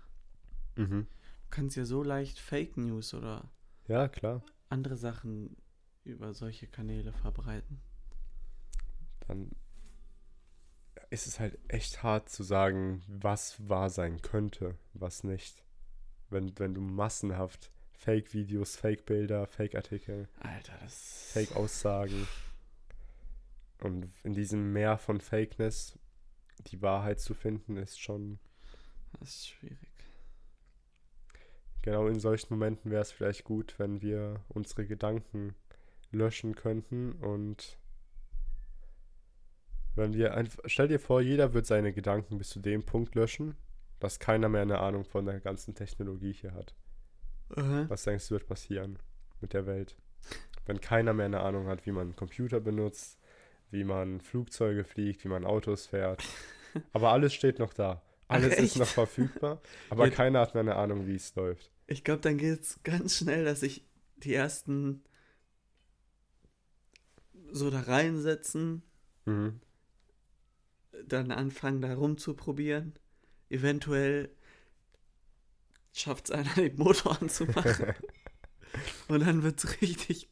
Mhm. 0.76 1.06
Du 1.08 1.48
kannst 1.50 1.76
ja 1.78 1.86
so 1.86 2.02
leicht 2.02 2.40
Fake 2.40 2.78
News 2.78 3.14
oder 3.14 3.50
Ja, 3.88 4.08
klar. 4.08 4.44
andere 4.70 4.98
Sachen 4.98 5.56
über 6.04 6.34
solche 6.34 6.66
Kanäle 6.68 7.14
verbreiten. 7.14 7.80
Dann 9.28 9.52
ist 11.12 11.28
es 11.28 11.40
halt 11.40 11.60
echt 11.68 12.02
hart 12.04 12.30
zu 12.30 12.42
sagen, 12.44 13.04
was 13.08 13.68
wahr 13.70 13.90
sein 13.90 14.22
könnte, 14.22 14.76
was 14.94 15.24
nicht. 15.24 15.64
Wenn, 16.30 16.58
wenn 16.58 16.74
du 16.74 16.82
massenhaft 16.82 17.70
Fake-Videos, 17.92 18.78
Fake-Bilder, 18.78 19.46
Fake-Artikel. 19.46 20.28
Fake-Aussagen 21.34 22.28
und 23.84 24.10
in 24.24 24.34
diesem 24.34 24.74
Meer 24.74 24.98
von 24.98 25.20
Fakeness 25.22 25.98
die 26.68 26.82
Wahrheit 26.82 27.20
zu 27.20 27.34
finden, 27.34 27.78
ist 27.78 28.00
schon 28.00 28.40
Das 29.20 29.30
ist 29.30 29.48
schwierig. 29.50 29.80
genau 31.82 32.08
in 32.08 32.20
solchen 32.20 32.54
Momenten 32.54 32.92
wäre 32.92 33.02
es 33.02 33.12
vielleicht 33.12 33.44
gut, 33.44 33.76
wenn 33.78 34.02
wir 34.02 34.44
unsere 34.50 34.86
Gedanken 34.86 35.56
löschen 36.12 36.56
könnten 36.56 37.14
und 37.14 37.78
wenn 39.96 40.14
wir 40.14 40.34
einfach, 40.36 40.64
stell 40.68 40.88
dir 40.88 41.00
vor, 41.00 41.22
jeder 41.22 41.54
wird 41.54 41.66
seine 41.66 41.92
Gedanken 41.92 42.38
bis 42.38 42.50
zu 42.50 42.60
dem 42.60 42.84
Punkt 42.84 43.16
löschen, 43.16 43.56
dass 44.00 44.20
keiner 44.20 44.48
mehr 44.48 44.62
eine 44.62 44.80
Ahnung 44.80 45.04
von 45.06 45.26
der 45.26 45.40
ganzen 45.40 45.76
Technologie 45.76 46.32
hier 46.32 46.54
hat. 46.54 46.74
Aha. 47.56 47.86
Was 47.90 48.04
denkst 48.04 48.28
du 48.30 48.36
wird 48.36 48.48
passieren 48.48 49.00
mit 49.42 49.54
der 49.54 49.66
Welt? 49.66 49.98
Wenn 50.66 50.80
keiner 50.80 51.14
mehr 51.14 51.26
eine 51.26 51.42
Ahnung 51.42 51.68
hat, 51.68 51.86
wie 51.86 51.92
man 51.92 52.04
einen 52.04 52.16
Computer 52.16 52.60
benutzt, 52.60 53.20
wie 53.72 53.84
man 53.84 54.22
Flugzeuge 54.22 54.84
fliegt, 54.84 55.24
wie 55.24 55.30
man 55.30 55.46
Autos 55.46 55.88
fährt. 55.88 56.24
Aber 56.94 57.12
alles 57.12 57.34
steht 57.34 57.60
noch 57.60 57.74
da. 57.74 58.02
Ach, 58.28 58.36
Alles 58.36 58.54
ist 58.54 58.60
echt? 58.60 58.76
noch 58.78 58.88
verfügbar, 58.88 59.62
aber 59.90 60.06
Ja. 60.06 60.12
keiner 60.14 60.40
hat 60.40 60.54
mehr 60.54 60.62
eine 60.62 60.78
Ahnung, 60.78 61.06
wie 61.06 61.16
es 61.16 61.36
läuft. 61.36 61.70
Ich 61.88 62.06
glaube, 62.06 62.22
dann 62.22 62.38
geht 62.38 62.62
es 62.62 62.80
ganz 62.84 63.18
schnell, 63.18 63.44
dass 63.44 63.60
sich 63.60 63.84
die 64.16 64.34
ersten 64.34 65.04
so 67.52 67.70
da 67.70 67.82
reinsetzen, 67.82 68.84
Mhm. 69.26 69.60
dann 71.06 71.32
anfangen, 71.32 71.82
da 71.82 71.94
rumzuprobieren. 71.94 72.94
Eventuell 73.50 74.30
schafft 75.92 76.26
es 76.26 76.32
einer, 76.32 76.54
den 76.54 76.78
Motor 76.78 77.22
anzumachen. 77.22 77.94
Und 79.10 79.20
dann 79.28 79.44
wird 79.44 79.62
es 79.62 79.82
richtig, 79.82 80.30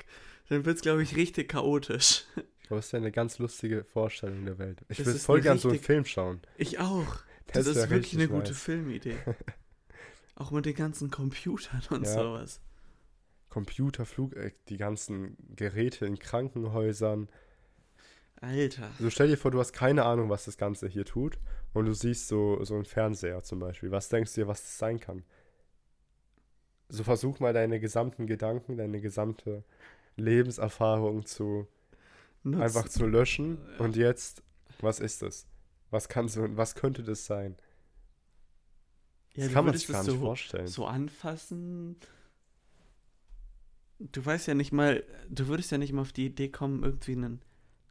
dann 0.47 0.63
wird 0.63 0.77
es, 0.77 0.81
glaube 0.81 1.03
ich, 1.03 1.17
richtig 1.17 1.49
chaotisch. 1.49 2.23
Aber 2.69 2.77
das 2.77 2.85
ist 2.87 2.91
ja 2.93 2.99
eine 2.99 3.11
ganz 3.11 3.39
lustige 3.39 3.83
Vorstellung 3.83 4.45
der 4.45 4.57
Welt. 4.59 4.81
Ich 4.89 4.97
Das 4.97 5.07
würde 5.07 5.19
voll 5.19 5.37
eine 5.37 5.43
gern 5.43 5.57
so 5.57 5.69
einen 5.69 5.79
Film 5.79 6.05
schauen. 6.05 6.41
Ich 6.57 6.79
auch. 6.79 7.17
Das 7.51 7.65
Das, 7.65 7.77
ist 7.77 7.89
wirklich 7.89 8.13
eine 8.13 8.27
gute 8.27 8.53
nice. 8.53 8.61
Filmidee. 8.61 9.17
Auch 10.35 10.51
mit 10.51 10.67
den 10.67 10.75
ganzen 10.75 11.09
Computern 11.09 11.81
und 11.89 12.05
Ja. 12.05 12.13
sowas. 12.13 12.61
Computer, 13.49 14.05
Flug, 14.05 14.35
äh, 14.35 14.51
die 14.69 14.77
ganzen 14.77 15.35
Geräte 15.55 16.05
in 16.05 16.19
Krankenhäusern. 16.19 17.27
Alter. 18.41 18.91
So 18.99 19.09
stell 19.09 19.27
dir 19.27 19.37
vor, 19.37 19.51
du 19.51 19.59
hast 19.59 19.73
keine 19.73 20.05
Ahnung, 20.05 20.29
was 20.29 20.45
das 20.45 20.57
Ganze 20.57 20.87
hier 20.87 21.05
tut 21.05 21.39
und 21.73 21.85
du 21.85 21.93
siehst 21.93 22.27
so, 22.27 22.63
so 22.63 22.75
einen 22.75 22.85
Fernseher 22.85 23.43
zum 23.43 23.59
Beispiel. 23.59 23.91
Was 23.91 24.09
denkst 24.09 24.33
du 24.35 24.41
dir, 24.41 24.47
was 24.47 24.61
das 24.61 24.77
sein 24.77 24.99
kann? 24.99 25.23
So 26.89 27.03
versuch 27.03 27.39
mal 27.39 27.53
deine 27.53 27.79
gesamten 27.79 28.27
Gedanken, 28.27 28.77
deine 28.77 29.01
gesamte 29.01 29.63
Lebenserfahrung 30.15 31.25
zu 31.25 31.67
Nutz- 32.43 32.61
einfach 32.61 32.87
zu 32.89 33.05
löschen 33.05 33.57
und 33.79 33.95
jetzt, 33.95 34.43
was 34.81 34.99
ist 34.99 35.21
das? 35.21 35.45
Was 35.91 36.07
kann 36.07 36.27
so, 36.27 36.45
was 36.55 36.75
könnte 36.75 37.03
das 37.03 37.25
sein? 37.25 37.57
Ja, 39.35 39.43
das 39.43 39.47
du 39.47 39.53
kann 39.53 39.65
man 39.65 39.77
sich 39.77 39.87
gar 39.87 40.03
nicht 40.03 40.11
so, 40.11 40.19
vorstellen. 40.19 40.67
so 40.67 40.85
anfassen. 40.85 41.97
Du 43.99 44.25
weißt 44.25 44.47
ja 44.47 44.53
nicht 44.53 44.71
mal, 44.71 45.03
du 45.29 45.47
würdest 45.47 45.71
ja 45.71 45.77
nicht 45.77 45.91
mal 45.93 46.01
auf 46.01 46.13
die 46.13 46.25
Idee 46.27 46.49
kommen, 46.49 46.83
irgendwie 46.83 47.11
einen 47.13 47.41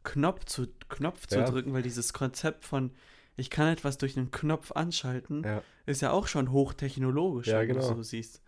Knopf 0.03 0.45
zu, 0.45 0.67
Knopf 0.89 1.27
zu 1.27 1.37
Ja. 1.39 1.45
drücken, 1.45 1.73
weil 1.73 1.83
dieses 1.83 2.13
Konzept 2.13 2.65
von, 2.65 2.91
ich 3.37 3.49
kann 3.49 3.67
etwas 3.71 3.97
durch 3.99 4.17
einen 4.17 4.31
Knopf 4.31 4.71
anschalten, 4.71 5.43
Ja. 5.43 5.61
ist 5.85 6.01
ja 6.01 6.11
auch 6.11 6.27
schon 6.27 6.51
hochtechnologisch, 6.51 7.47
Ja, 7.47 7.59
wenn 7.59 7.67
du 7.69 7.73
genau. 7.75 7.95
so 7.95 8.01
siehst. 8.01 8.41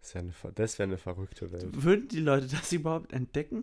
Das 0.00 0.14
wäre 0.16 0.24
eine, 0.24 0.52
das 0.54 0.78
wär 0.80 0.84
eine 0.84 0.98
verrückte 0.98 1.52
Welt. 1.52 1.82
Würden 1.84 2.08
die 2.08 2.20
Leute 2.20 2.48
das 2.48 2.72
überhaupt 2.72 3.12
entdecken? 3.12 3.62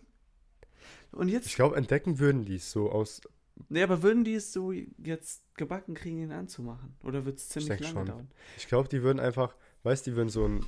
Und 1.12 1.30
jetzt, 1.30 1.48
Ich 1.48 1.56
glaube, 1.56 1.76
entdecken 1.76 2.20
würden 2.20 2.46
die 2.46 2.56
es 2.56 2.72
so 2.72 2.92
aus. 2.92 3.22
nee, 3.70 3.82
aber 3.84 4.02
würden 4.04 4.24
die 4.24 4.36
es 4.36 4.54
so 4.54 4.72
jetzt 4.72 5.44
gebacken 5.56 5.94
kriegen, 5.96 6.20
ihn 6.20 6.32
anzumachen? 6.32 6.96
Oder 7.04 7.26
wird 7.26 7.38
es 7.40 7.50
ziemlich 7.50 7.80
lange 7.80 7.94
schon. 7.94 8.06
dauern? 8.06 8.32
Ich 8.58 8.68
glaube, 8.68 8.90
die 8.90 9.02
würden 9.04 9.20
einfach, 9.20 9.56
weißt 9.84 10.06
du, 10.06 10.12
die 10.12 10.18
würden 10.18 10.30
so, 10.30 10.46
ein, 10.48 10.66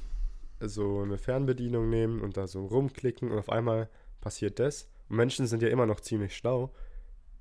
so 0.60 1.02
eine 1.02 1.18
Fernbedienung 1.18 1.90
nehmen 1.90 2.22
und 2.22 2.38
da 2.38 2.48
so 2.48 2.66
rumklicken 2.66 3.32
und 3.32 3.38
auf 3.38 3.50
einmal 3.50 3.90
passiert 4.20 4.60
das. 4.60 4.90
Und 5.10 5.18
Menschen 5.18 5.48
sind 5.48 5.62
ja 5.62 5.70
immer 5.70 5.86
noch 5.86 6.00
ziemlich 6.02 6.36
schlau. 6.36 6.74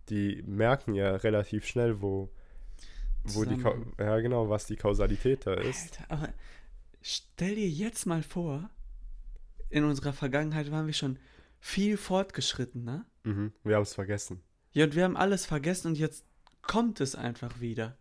Die 0.08 0.42
merken 0.46 0.94
ja 0.94 1.16
relativ 1.16 1.66
schnell, 1.66 2.00
wo, 2.02 2.30
wo 3.24 3.44
die, 3.44 3.62
ja 3.98 4.18
genau, 4.20 4.48
was 4.48 4.66
die 4.66 4.76
Kausalität 4.76 5.46
da 5.46 5.54
ist. 5.54 6.00
Alter, 6.00 6.12
aber 6.12 6.28
stell 7.02 7.54
dir 7.54 7.68
jetzt 7.68 8.06
mal 8.06 8.22
vor, 8.22 8.68
in 9.68 9.84
unserer 9.84 10.12
Vergangenheit 10.12 10.70
waren 10.72 10.86
wir 10.86 10.94
schon 10.94 11.18
viel 11.60 11.96
fortgeschritten, 11.96 12.84
ne? 12.84 13.06
Mhm. 13.24 13.52
Wir 13.64 13.76
haben 13.76 13.82
es 13.82 13.94
vergessen. 13.94 14.42
Ja, 14.72 14.84
und 14.84 14.94
wir 14.94 15.04
haben 15.04 15.16
alles 15.16 15.46
vergessen 15.46 15.88
und 15.88 15.98
jetzt 15.98 16.24
kommt 16.62 17.00
es 17.00 17.14
einfach 17.14 17.60
wieder. 17.60 17.96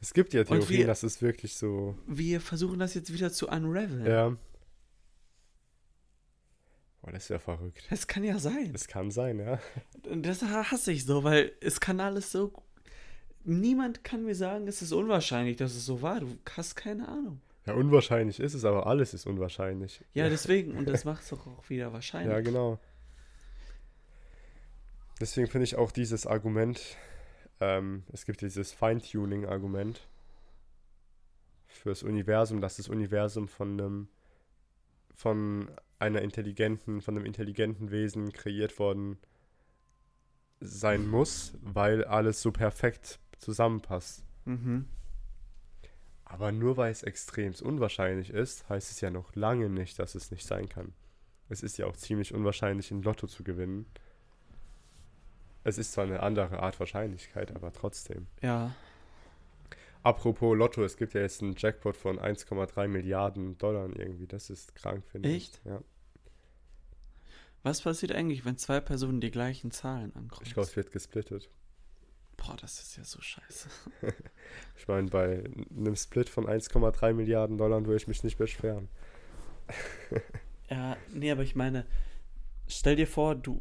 Es 0.00 0.12
gibt 0.14 0.32
ja 0.34 0.42
Theorien, 0.42 0.68
wir- 0.68 0.86
dass 0.86 1.02
es 1.04 1.22
wirklich 1.22 1.56
so, 1.56 1.96
Wir 2.06 2.40
versuchen 2.40 2.78
das 2.80 2.94
jetzt 2.94 3.12
wieder 3.12 3.32
zu 3.32 3.48
unraveln. 3.48 4.04
ja. 4.06 4.36
Boah, 7.00 7.10
das 7.10 7.24
ist 7.24 7.28
ja 7.30 7.38
verrückt. 7.40 7.84
Das 7.90 8.06
kann 8.06 8.22
ja 8.22 8.38
sein. 8.38 8.72
Das 8.72 8.86
kann 8.86 9.10
sein, 9.10 9.40
ja. 9.40 9.58
Das 10.04 10.42
hasse 10.42 10.92
ich 10.92 11.04
so, 11.04 11.24
weil 11.24 11.52
es 11.60 11.80
kann 11.80 11.98
alles 11.98 12.30
so. 12.30 12.52
Niemand 13.44 14.04
kann 14.04 14.24
mir 14.24 14.36
sagen, 14.36 14.68
es 14.68 14.82
ist 14.82 14.92
unwahrscheinlich, 14.92 15.56
dass 15.56 15.74
es 15.74 15.84
so 15.84 16.00
war. 16.00 16.20
Du 16.20 16.38
hast 16.56 16.76
keine 16.76 17.08
Ahnung. 17.08 17.40
Ja, 17.66 17.74
unwahrscheinlich 17.74 18.40
ist 18.40 18.54
es, 18.54 18.64
aber 18.64 18.86
alles 18.86 19.14
ist 19.14 19.26
unwahrscheinlich. 19.26 20.04
Ja, 20.14 20.28
deswegen, 20.28 20.76
und 20.76 20.88
das 20.88 21.04
macht 21.06 21.22
es 21.22 21.28
doch 21.28 21.46
auch 21.46 21.68
wieder 21.70 21.92
wahrscheinlich. 21.92 22.32
Ja, 22.32 22.40
genau. 22.40 22.78
Deswegen 25.20 25.46
finde 25.46 25.64
ich 25.64 25.76
auch 25.76 25.92
dieses 25.92 26.26
Argument, 26.26 26.96
ähm, 27.60 28.02
es 28.12 28.26
gibt 28.26 28.40
dieses 28.40 28.72
Feintuning-Argument 28.72 30.08
fürs 31.68 32.02
Universum, 32.02 32.60
dass 32.60 32.76
das 32.76 32.88
Universum 32.88 33.46
von 33.46 33.80
einem, 33.80 34.08
von 35.14 35.70
einer 36.00 36.22
intelligenten, 36.22 37.00
von 37.00 37.16
einem 37.16 37.24
intelligenten 37.24 37.92
Wesen 37.92 38.32
kreiert 38.32 38.80
worden 38.80 39.18
sein 40.60 41.06
muss, 41.06 41.54
weil 41.60 42.04
alles 42.04 42.42
so 42.42 42.50
perfekt 42.50 43.20
zusammenpasst. 43.38 44.24
Mhm. 44.44 44.86
Aber 46.32 46.50
nur 46.50 46.78
weil 46.78 46.90
es 46.90 47.02
extrem 47.02 47.52
unwahrscheinlich 47.62 48.30
ist, 48.30 48.66
heißt 48.70 48.90
es 48.90 49.02
ja 49.02 49.10
noch 49.10 49.34
lange 49.36 49.68
nicht, 49.68 49.98
dass 49.98 50.14
es 50.14 50.30
nicht 50.30 50.46
sein 50.46 50.66
kann. 50.66 50.94
Es 51.50 51.62
ist 51.62 51.76
ja 51.76 51.84
auch 51.84 51.94
ziemlich 51.94 52.32
unwahrscheinlich, 52.32 52.90
in 52.90 53.02
Lotto 53.02 53.26
zu 53.26 53.44
gewinnen. 53.44 53.84
Es 55.62 55.76
ist 55.76 55.92
zwar 55.92 56.04
eine 56.04 56.22
andere 56.22 56.60
Art 56.60 56.80
Wahrscheinlichkeit, 56.80 57.54
aber 57.54 57.70
trotzdem. 57.70 58.28
Ja. 58.40 58.74
Apropos 60.02 60.56
Lotto, 60.56 60.82
es 60.82 60.96
gibt 60.96 61.12
ja 61.12 61.20
jetzt 61.20 61.42
einen 61.42 61.54
Jackpot 61.54 61.98
von 61.98 62.18
1,3 62.18 62.88
Milliarden 62.88 63.58
Dollar 63.58 63.90
irgendwie. 63.94 64.26
Das 64.26 64.48
ist 64.48 64.74
krank, 64.74 65.04
finde 65.12 65.28
Echt? 65.28 65.60
ich. 65.62 65.70
Ja. 65.70 65.82
Was 67.62 67.82
passiert 67.82 68.12
eigentlich, 68.12 68.46
wenn 68.46 68.56
zwei 68.56 68.80
Personen 68.80 69.20
die 69.20 69.30
gleichen 69.30 69.70
Zahlen 69.70 70.16
ankreuzen? 70.16 70.46
Ich 70.46 70.54
glaube, 70.54 70.68
es 70.70 70.76
wird 70.76 70.92
gesplittet. 70.92 71.50
Boah, 72.44 72.56
das 72.60 72.80
ist 72.80 72.96
ja 72.96 73.04
so 73.04 73.20
scheiße. 73.20 73.68
Ich 74.76 74.88
meine, 74.88 75.08
bei 75.08 75.44
einem 75.76 75.94
Split 75.94 76.28
von 76.28 76.46
1,3 76.46 77.12
Milliarden 77.12 77.56
Dollar 77.56 77.84
würde 77.84 77.96
ich 77.96 78.08
mich 78.08 78.24
nicht 78.24 78.38
beschweren. 78.38 78.88
Ja, 80.70 80.96
nee, 81.12 81.30
aber 81.30 81.42
ich 81.42 81.54
meine, 81.54 81.84
stell 82.66 82.96
dir 82.96 83.06
vor, 83.06 83.34
du 83.34 83.60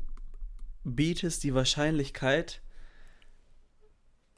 bietest 0.85 1.43
die 1.43 1.53
Wahrscheinlichkeit, 1.53 2.61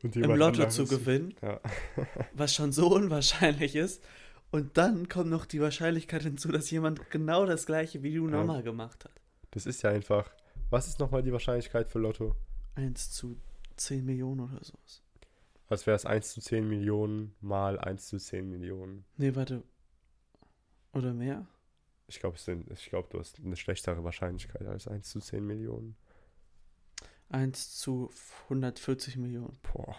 Und 0.01 0.15
im 0.15 0.33
Lotto 0.35 0.67
zu 0.69 0.85
gewinnen, 0.85 1.35
Ja. 1.43 1.59
was 2.33 2.55
schon 2.55 2.71
so 2.71 2.87
unwahrscheinlich 2.93 3.75
ist. 3.75 4.03
Und 4.49 4.75
dann 4.77 5.07
kommt 5.07 5.29
noch 5.29 5.45
die 5.45 5.61
Wahrscheinlichkeit 5.61 6.23
hinzu, 6.23 6.51
dass 6.51 6.71
jemand 6.71 7.11
genau 7.11 7.45
das 7.45 7.67
gleiche 7.67 8.01
wie 8.01 8.15
du 8.15 8.25
Ja. 8.27 8.37
nochmal 8.37 8.63
gemacht 8.63 9.05
hat. 9.05 9.11
Das 9.51 9.65
ist 9.67 9.83
ja 9.83 9.91
einfach, 9.91 10.31
Was 10.71 10.87
ist 10.87 10.99
nochmal 10.99 11.21
die 11.21 11.31
Wahrscheinlichkeit 11.31 11.87
für 11.91 11.99
Lotto? 11.99 12.35
1 12.75 13.11
zu 13.11 13.37
10 13.75 14.05
Millionen 14.05 14.41
oder 14.41 14.63
sowas. 14.63 15.03
Als 15.67 15.87
wäre 15.87 15.95
es 15.95 16.05
1 16.05 16.33
zu 16.33 16.41
10 16.41 16.67
Millionen 16.67 17.35
mal 17.41 17.79
1 17.79 18.07
zu 18.07 18.17
10 18.17 18.49
Millionen. 18.49 19.05
Nee, 19.17 19.35
warte. 19.35 19.63
Oder 20.93 21.13
mehr? 21.13 21.47
Ich 22.07 22.19
glaube, 22.19 22.37
glaub, 22.89 23.09
du 23.09 23.19
hast 23.19 23.39
eine 23.39 23.55
schlechtere 23.55 24.03
Wahrscheinlichkeit 24.03 24.67
als 24.67 24.87
1 24.87 25.09
zu 25.09 25.19
10 25.19 25.45
Millionen. 25.45 25.95
1 27.29 27.77
zu 27.77 28.11
140 28.43 29.17
Millionen. 29.17 29.57
Boah. 29.73 29.95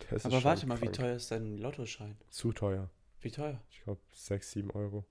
Das 0.00 0.12
ist 0.12 0.26
Aber 0.26 0.34
schon 0.36 0.44
warte 0.44 0.66
mal, 0.66 0.80
wie 0.82 0.88
teuer 0.88 1.16
ist 1.16 1.30
dein 1.30 1.56
Lottoschein? 1.56 2.16
Zu 2.28 2.52
teuer. 2.52 2.90
Wie 3.20 3.30
teuer? 3.30 3.62
Ich 3.70 3.80
glaube 3.82 4.00
6, 4.12 4.50
7 4.50 4.70
Euro. 4.72 5.06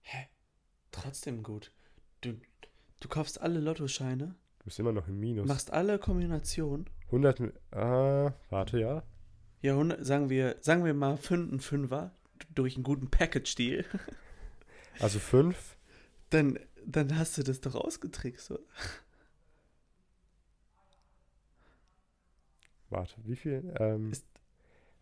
Hä? 0.00 0.26
Trotzdem 0.90 1.42
gut. 1.44 1.70
Du, 2.22 2.34
du 2.98 3.08
kaufst 3.08 3.40
alle 3.40 3.60
Lottoscheine, 3.60 4.34
Du 4.58 4.64
bist 4.64 4.80
immer 4.80 4.92
noch 4.92 5.06
im 5.06 5.20
Minus. 5.20 5.46
machst 5.46 5.70
alle 5.70 5.98
Kombinationen. 6.00 6.90
100. 7.10 7.40
Mi- 7.40 7.52
Ah, 7.70 8.32
warte, 8.50 8.78
ja. 8.80 9.02
Ja, 9.62 9.72
100, 9.72 10.04
sagen 10.04 10.28
wir, 10.30 10.56
sagen 10.60 10.84
wir 10.84 10.94
mal 10.94 11.16
5 11.16 11.50
und 11.52 11.62
5er 11.62 12.10
durch 12.54 12.74
einen 12.76 12.84
guten 12.84 13.08
Package-Deal. 13.10 13.84
Also 14.98 15.18
5. 15.18 15.76
Dann, 16.30 16.58
dann 16.86 17.18
hast 17.18 17.36
du 17.36 17.42
das 17.42 17.60
doch 17.60 17.74
ausgetrickst, 17.74 18.50
oder? 18.50 18.62
Warte, 22.88 23.14
wie 23.24 23.36
viel? 23.36 23.74
Ähm, 23.78 24.12
Ist- 24.12 24.26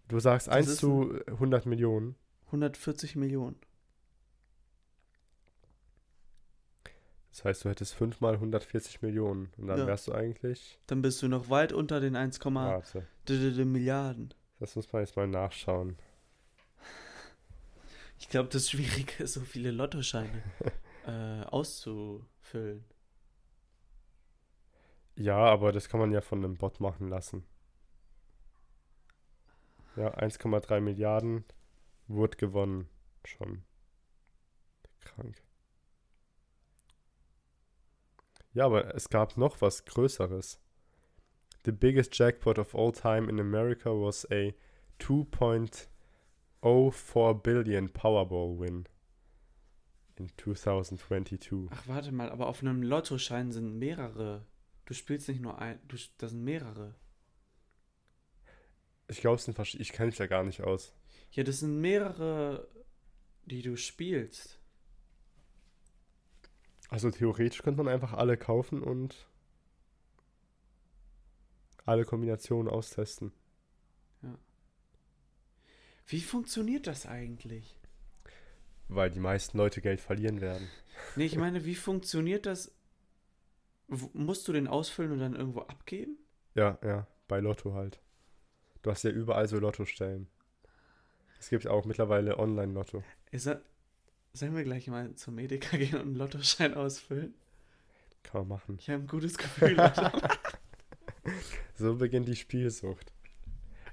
du 0.08 0.18
sagst 0.20 0.48
das 0.48 0.54
1 0.54 0.68
ist 0.68 0.78
zu 0.78 1.14
100 1.28 1.66
Millionen. 1.66 2.16
140 2.46 3.16
Millionen. 3.16 3.56
Das 7.34 7.44
heißt, 7.44 7.64
du 7.64 7.68
hättest 7.70 7.94
5 7.94 8.20
mal 8.20 8.34
140 8.34 9.02
Millionen. 9.02 9.52
Und 9.56 9.66
dann 9.66 9.80
Ja. 9.80 9.86
wärst 9.88 10.06
du 10.06 10.12
eigentlich. 10.12 10.78
Dann 10.86 11.02
bist 11.02 11.20
du 11.20 11.26
noch 11.26 11.50
weit 11.50 11.72
unter 11.72 11.98
den 11.98 12.14
1, 12.14 12.38
Warte, 12.44 13.08
Milliarden. 13.64 14.32
das 14.60 14.76
muss 14.76 14.92
man 14.92 15.02
jetzt 15.02 15.16
mal 15.16 15.26
nachschauen. 15.26 15.98
Ich 18.20 18.28
glaube, 18.28 18.50
das 18.50 18.70
Schwierige 18.70 19.24
ist, 19.24 19.32
so 19.32 19.40
viele 19.40 19.72
Lottoscheine 19.72 20.44
äh, 21.08 21.42
auszufüllen. 21.46 22.84
Ja, 25.16 25.38
aber 25.38 25.72
das 25.72 25.88
kann 25.88 25.98
man 25.98 26.12
ja 26.12 26.20
von 26.20 26.38
einem 26.38 26.54
Bot 26.56 26.78
machen 26.78 27.08
lassen. 27.08 27.44
Ja, 29.96 30.14
1,3 30.16 30.80
Milliarden 30.80 31.44
wurde 32.06 32.36
gewonnen. 32.36 32.88
Schon. 33.24 33.64
Krank. 35.00 35.43
Ja, 38.54 38.66
aber 38.66 38.94
es 38.94 39.08
gab 39.08 39.36
noch 39.36 39.60
was 39.60 39.84
Größeres. 39.84 40.60
The 41.64 41.72
biggest 41.72 42.16
jackpot 42.16 42.58
of 42.58 42.74
all 42.74 42.92
time 42.92 43.28
in 43.28 43.40
America 43.40 43.90
was 43.90 44.24
a 44.30 44.54
2.04 45.00 47.42
billion 47.42 47.92
Powerball 47.92 48.58
win 48.58 48.86
in 50.16 50.30
2022. 50.36 51.68
Ach, 51.70 51.88
warte 51.88 52.12
mal, 52.12 52.30
aber 52.30 52.46
auf 52.46 52.62
einem 52.62 52.82
Lottoschein 52.82 53.50
sind 53.50 53.78
mehrere. 53.78 54.46
Du 54.84 54.94
spielst 54.94 55.28
nicht 55.28 55.40
nur 55.40 55.58
ein, 55.58 55.80
du, 55.88 55.96
das 56.18 56.30
sind 56.30 56.44
mehrere. 56.44 56.94
Ich 59.08 59.20
glaube, 59.20 59.36
es 59.36 59.44
sind 59.44 59.54
verschiedene. 59.54 59.82
Ich 59.82 59.92
kenne 59.92 60.06
mich 60.06 60.16
da 60.16 60.26
gar 60.26 60.44
nicht 60.44 60.62
aus. 60.62 60.94
Ja, 61.32 61.42
das 61.42 61.60
sind 61.60 61.80
mehrere, 61.80 62.68
die 63.44 63.62
du 63.62 63.76
spielst. 63.76 64.60
Also 66.88 67.10
theoretisch 67.10 67.62
könnte 67.62 67.82
man 67.82 67.92
einfach 67.92 68.12
alle 68.12 68.36
kaufen 68.36 68.82
und 68.82 69.28
alle 71.84 72.04
Kombinationen 72.04 72.72
austesten. 72.72 73.32
Wie 76.06 76.20
funktioniert 76.20 76.86
das 76.86 77.06
eigentlich? 77.06 77.78
Weil 78.88 79.10
die 79.10 79.20
meisten 79.20 79.56
Leute 79.56 79.80
Geld 79.80 80.00
verlieren 80.00 80.40
werden. 80.40 80.68
Nee, 81.16 81.24
ich 81.24 81.36
meine, 81.36 81.64
wie 81.64 81.74
funktioniert 81.74 82.46
das? 82.46 82.72
W 83.88 84.08
musst 84.12 84.46
du 84.46 84.52
den 84.52 84.68
ausfüllen 84.68 85.12
und 85.12 85.18
dann 85.18 85.34
irgendwo 85.34 85.60
abgeben? 85.60 86.18
Ja, 86.54 86.78
ja, 86.82 87.06
bei 87.26 87.40
Lotto 87.40 87.74
halt. 87.74 88.00
Du 88.82 88.90
hast 88.90 89.02
ja 89.02 89.10
überall 89.10 89.48
so 89.48 89.58
Lottostellen. 89.58 90.28
Es 91.40 91.48
gibt 91.48 91.66
auch 91.66 91.84
mittlerweile 91.84 92.38
Online-Lotto. 92.38 93.02
Ey, 93.30 93.38
soll, 93.38 93.62
sollen 94.34 94.54
wir 94.54 94.64
gleich 94.64 94.86
mal 94.88 95.14
zum 95.14 95.36
Mediker 95.36 95.78
gehen 95.78 95.94
und 95.94 96.02
einen 96.02 96.16
Lottoschein 96.16 96.74
ausfüllen? 96.74 97.32
Kann 98.22 98.42
man 98.42 98.48
machen. 98.48 98.76
Ich 98.78 98.90
habe 98.90 99.02
ein 99.02 99.06
gutes 99.06 99.38
Gefühl. 99.38 99.76
So 101.76 101.94
beginnt 101.96 102.28
die 102.28 102.36
Spielsucht. 102.36 103.12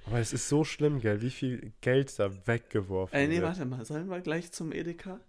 Aber 0.05 0.19
es 0.19 0.33
ist 0.33 0.49
so 0.49 0.63
schlimm, 0.63 0.99
gell, 0.99 1.21
wie 1.21 1.29
viel 1.29 1.71
Geld 1.81 2.17
da 2.17 2.31
weggeworfen 2.47 3.15
Ey, 3.15 3.27
nee, 3.27 3.35
wird. 3.35 3.43
warte 3.43 3.65
mal. 3.65 3.85
Sollen 3.85 4.09
wir 4.09 4.19
gleich 4.21 4.51
zum 4.51 4.71
Edeka 4.71 5.19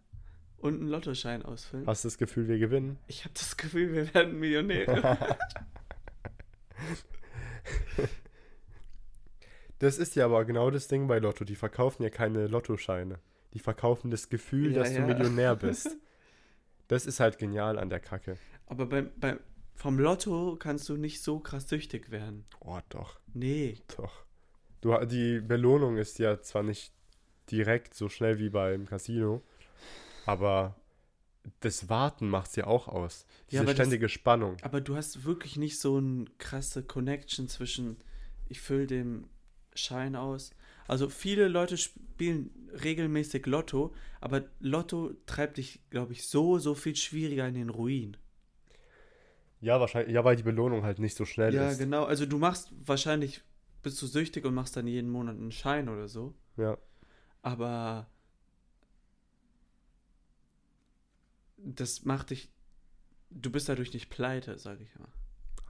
und 0.59 0.81
einen 0.81 0.89
Lottoschein 0.89 1.45
ausfüllen? 1.45 1.87
Hast 1.87 2.05
du 2.05 2.09
das 2.09 2.17
Gefühl, 2.19 2.49
wir 2.49 2.59
gewinnen? 2.59 2.99
Ich 3.07 3.25
habe 3.25 3.35
das 3.35 3.57
Gefühl, 3.57 3.93
wir 3.93 4.15
werden 4.15 4.39
Millionäre. 4.39 5.29
Das 9.79 9.99
ist 9.99 10.15
ja 10.15 10.27
aber 10.27 10.45
genau 10.45 10.71
das 10.71 10.87
Ding 10.87 11.09
bei 11.09 11.19
Lotto. 11.19 11.45
Die 11.45 11.57
verkaufen 11.57 12.05
ja 12.05 12.09
keine 12.11 12.47
Lottoscheine. 12.47 13.19
Die 13.55 13.59
verkaufen 13.59 14.11
das 14.11 14.29
Gefühl, 14.29 14.73
Ja, 14.73 14.81
dass 14.81 14.91
du 14.93 15.01
ja. 15.01 15.07
Millionär 15.07 15.57
bist. 15.57 15.97
Das 16.89 17.07
ist 17.07 17.21
halt 17.21 17.39
genial 17.39 17.79
an 17.79 17.89
der 17.89 18.01
Kacke. 18.01 18.37
Aber 18.67 18.85
beim, 18.85 19.09
beim, 19.19 19.39
vom 19.75 19.99
Lotto 19.99 20.57
kannst 20.59 20.91
du 20.91 20.97
nicht 20.99 21.23
so 21.23 21.39
krass 21.39 21.67
süchtig 21.69 22.11
werden. 22.11 22.45
Oh, 22.61 22.81
doch, 22.91 23.19
Nee. 23.33 23.79
doch. 23.97 24.27
Du, 24.83 24.95
die 25.07 25.41
Belohnung 25.41 25.97
ist 25.97 26.19
ja 26.19 26.43
zwar 26.43 26.63
nicht 26.63 26.93
direkt 27.51 27.95
so 27.95 28.11
schnell 28.11 28.39
wie 28.39 28.51
beim 28.51 28.85
Casino, 28.85 29.41
aber 30.27 30.77
das 31.61 31.89
Warten 31.89 32.29
macht 32.29 32.51
es 32.51 32.57
ja 32.57 32.67
auch 32.67 32.89
aus. 32.89 33.25
Ja, 33.49 33.61
Diese 33.61 33.65
das- 33.67 33.75
ständige 33.75 34.09
Spannung. 34.11 34.57
Aber 34.61 34.83
du 34.83 34.95
hast 34.95 35.25
wirklich 35.25 35.57
nicht 35.57 35.79
so 35.81 35.97
eine 35.97 36.27
krasse 36.37 36.83
Connection 36.83 37.49
zwischen, 37.49 37.97
ich 38.49 38.61
fülle 38.61 38.87
den 38.87 39.29
Schein 39.75 40.15
aus. 40.15 40.51
Also 40.89 41.09
viele 41.09 41.49
Leute 41.49 41.77
spielen 41.77 42.51
regelmäßig 42.83 43.47
Lotto, 43.47 43.95
aber 44.21 44.45
Lotto 44.61 45.13
treibt 45.27 45.59
dich, 45.59 45.81
glaube 45.91 46.13
ich, 46.13 46.27
so, 46.27 46.59
so 46.59 46.75
viel 46.75 46.97
schwieriger 46.97 47.47
in 47.47 47.55
den 47.55 47.71
Ruin. 47.71 48.17
Ja, 49.61 49.79
wahrscheinlich, 49.79 50.13
ja, 50.13 50.25
weil 50.25 50.37
die 50.37 50.43
Belohnung 50.43 50.83
halt 50.83 50.99
nicht 50.99 51.17
so 51.17 51.25
schnell 51.25 51.55
Ja, 51.55 51.71
ist. 51.71 51.79
genau. 51.79 52.05
Also 52.05 52.27
du 52.27 52.39
machst 52.39 52.73
wahrscheinlich, 52.85 53.43
bist 53.83 54.01
du 54.03 54.07
süchtig 54.07 54.45
und 54.45 54.55
machst 54.55 54.77
dann 54.77 54.87
jeden 54.87 55.11
Monat 55.11 55.37
einen 55.37 55.53
Schein 55.53 55.89
oder 55.89 56.09
so. 56.09 56.35
Ja. 56.57 56.77
Aber 57.43 58.09
das 61.57 62.05
macht 62.05 62.31
dich, 62.31 62.51
du 63.31 63.51
bist 63.51 63.69
dadurch 63.69 63.93
nicht 63.93 64.11
pleite, 64.11 64.59
sage 64.59 64.83
ich 64.83 64.99
mal. 64.99 65.09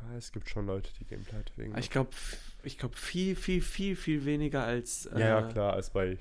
Ah, 0.03 0.17
Es 0.17 0.33
gibt 0.33 0.49
schon 0.49 0.67
Leute, 0.67 0.91
die 0.99 1.05
gehen 1.05 1.23
pleite 1.25 1.53
wegen. 1.57 1.77
Ich 1.79 1.91
glaube, 1.91 2.11
ich 2.63 2.79
glaube 2.79 2.97
viel, 2.97 3.37
viel, 3.37 3.61
viel, 3.63 3.97
viel 3.97 4.25
weniger 4.25 4.65
als. 4.65 5.09
ja, 5.13 5.19
ja, 5.19 5.49
äh, 5.49 5.53
klar, 5.53 5.73
als 5.75 5.91
bei 5.91 6.19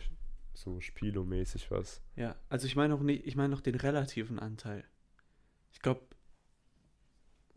so 0.54 0.80
Spielomäßig 0.80 1.72
was. 1.72 2.02
Ja, 2.16 2.36
also 2.50 2.68
ich 2.68 2.76
meine 2.76 2.94
auch 2.94 3.02
nicht, 3.02 3.26
ich 3.26 3.36
meine 3.36 3.50
noch 3.50 3.62
den 3.62 3.76
relativen 3.76 4.40
Anteil. 4.40 4.84
Ich 5.72 5.82
glaube, 5.82 6.02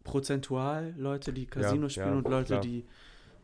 prozentual 0.04 0.94
Leute, 0.96 1.32
die 1.32 1.46
Casino 1.46 1.84
ja, 1.84 1.90
spielen 1.90 2.16
und 2.18 2.28
Leute, 2.28 2.54
klar. 2.54 2.60
die 2.60 2.87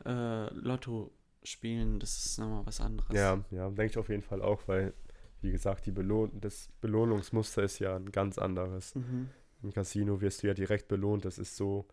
äh, 0.04 0.54
Lotto 0.54 1.10
spielen, 1.42 1.98
das 1.98 2.24
ist 2.24 2.38
nochmal 2.38 2.66
was 2.66 2.80
anderes. 2.80 3.16
Ja, 3.16 3.42
ja, 3.50 3.66
denke 3.68 3.86
ich 3.86 3.98
auf 3.98 4.08
jeden 4.08 4.22
Fall 4.22 4.42
auch, 4.42 4.66
weil, 4.66 4.94
wie 5.40 5.50
gesagt, 5.50 5.86
die 5.86 5.90
Belohn 5.90 6.30
das 6.40 6.68
Belohnungsmuster 6.80 7.62
ist 7.62 7.78
ja 7.78 7.96
ein 7.96 8.12
ganz 8.12 8.38
anderes. 8.38 8.94
Mhm. 8.94 9.30
Im 9.62 9.72
Casino 9.72 10.20
wirst 10.20 10.42
du 10.42 10.46
ja 10.46 10.54
direkt 10.54 10.88
belohnt. 10.88 11.24
Das 11.24 11.38
ist 11.38 11.56
so 11.56 11.86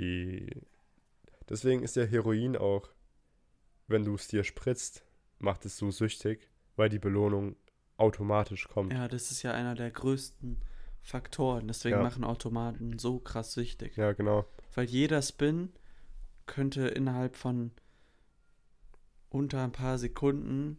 wie. 0.00 0.62
Deswegen 1.48 1.82
ist 1.82 1.96
ja 1.96 2.04
Heroin 2.04 2.56
auch, 2.56 2.88
wenn 3.88 4.04
du 4.04 4.14
es 4.14 4.28
dir 4.28 4.44
spritzt, 4.44 5.04
macht 5.38 5.64
es 5.64 5.76
so 5.76 5.90
süchtig, 5.90 6.48
weil 6.76 6.88
die 6.88 6.98
Belohnung 6.98 7.56
automatisch 7.96 8.68
kommt. 8.68 8.92
Ja, 8.92 9.08
das 9.08 9.30
ist 9.30 9.42
ja 9.42 9.52
einer 9.52 9.74
der 9.74 9.90
größten 9.90 10.62
Faktoren. 11.02 11.66
Deswegen 11.68 11.96
Ja. 11.96 12.02
machen 12.02 12.24
Automaten 12.24 12.98
so 12.98 13.18
krass 13.18 13.52
süchtig. 13.52 13.96
Ja, 13.96 14.12
genau. 14.12 14.46
Weil 14.74 14.86
jeder 14.86 15.22
Spin 15.22 15.72
könnte 16.46 16.88
innerhalb 16.88 17.36
von 17.36 17.72
unter 19.28 19.62
ein 19.64 19.72
paar 19.72 19.98
Sekunden 19.98 20.78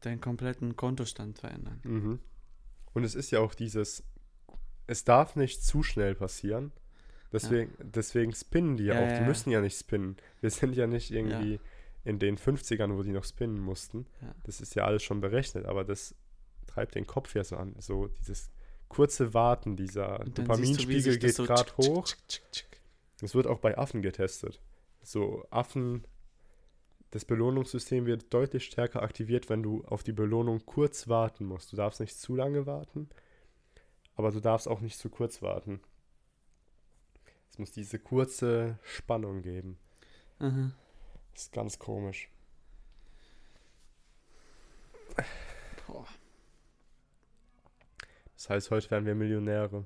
deinen 0.00 0.20
kompletten 0.20 0.76
Kontostand 0.76 1.38
verändern. 1.38 1.80
Mhm. 1.84 2.20
Und 2.92 3.04
es 3.04 3.14
ist 3.14 3.30
ja 3.30 3.40
auch 3.40 3.54
dieses, 3.54 4.02
es 4.86 5.04
darf 5.04 5.36
nicht 5.36 5.62
zu 5.62 5.82
schnell 5.82 6.14
passieren. 6.14 6.72
Deswegen, 7.32 7.72
deswegen 7.78 8.32
spinnen 8.32 8.76
die 8.76 8.84
ja, 8.84 8.94
Ja, 8.94 9.00
auch. 9.00 9.06
ja, 9.06 9.14
Die 9.14 9.20
ja. 9.22 9.26
müssen 9.26 9.50
ja 9.50 9.60
nicht 9.60 9.78
spinnen. 9.78 10.16
Wir 10.40 10.50
sind 10.50 10.74
ja 10.74 10.86
nicht 10.86 11.10
irgendwie 11.10 11.60
in 12.04 12.18
den 12.18 12.38
50ern, 12.38 12.96
wo 12.96 13.02
die 13.02 13.12
noch 13.12 13.24
spinnen 13.24 13.60
mussten. 13.60 14.06
Ja. 14.20 14.34
Das 14.44 14.60
ist 14.60 14.74
ja 14.74 14.84
alles 14.84 15.02
schon 15.02 15.20
berechnet, 15.20 15.66
aber 15.66 15.84
das 15.84 16.14
treibt 16.66 16.94
den 16.94 17.06
Kopf 17.06 17.34
ja 17.34 17.44
so 17.44 17.56
an. 17.56 17.74
So 17.78 18.08
dieses 18.08 18.50
kurze 18.88 19.34
Warten, 19.34 19.76
dieser 19.76 20.18
Dopaminspiegel 20.20 21.14
das 21.14 21.18
geht 21.18 21.34
so 21.34 21.44
gerade 21.44 21.72
hoch. 21.76 22.08
Es 23.22 23.34
wird 23.34 23.46
auch 23.46 23.58
bei 23.58 23.76
Affen 23.78 24.02
getestet. 24.02 24.60
So 25.02 25.46
Affen, 25.50 26.04
das 27.10 27.24
Belohnungssystem 27.24 28.06
wird 28.06 28.32
deutlich 28.32 28.64
stärker 28.64 29.02
aktiviert, 29.02 29.48
wenn 29.48 29.62
du 29.62 29.84
auf 29.84 30.02
die 30.02 30.12
Belohnung 30.12 30.64
kurz 30.64 31.08
warten 31.08 31.44
musst. 31.44 31.72
Du 31.72 31.76
darfst 31.76 32.00
nicht 32.00 32.18
zu 32.18 32.34
lange 32.34 32.66
warten, 32.66 33.08
aber 34.16 34.30
du 34.30 34.40
darfst 34.40 34.68
auch 34.68 34.80
nicht 34.80 34.98
zu 34.98 35.10
kurz 35.10 35.42
warten. 35.42 35.80
Es 37.50 37.58
muss 37.58 37.72
diese 37.72 37.98
kurze 37.98 38.78
Spannung 38.82 39.42
geben. 39.42 39.76
Aha. 40.38 40.70
Das 41.34 41.42
ist 41.44 41.52
ganz 41.52 41.78
komisch. 41.78 42.28
Boah. 45.86 46.06
Das 48.36 48.48
heißt, 48.50 48.70
heute 48.70 48.90
werden 48.90 49.04
wir 49.06 49.14
Millionäre. 49.14 49.84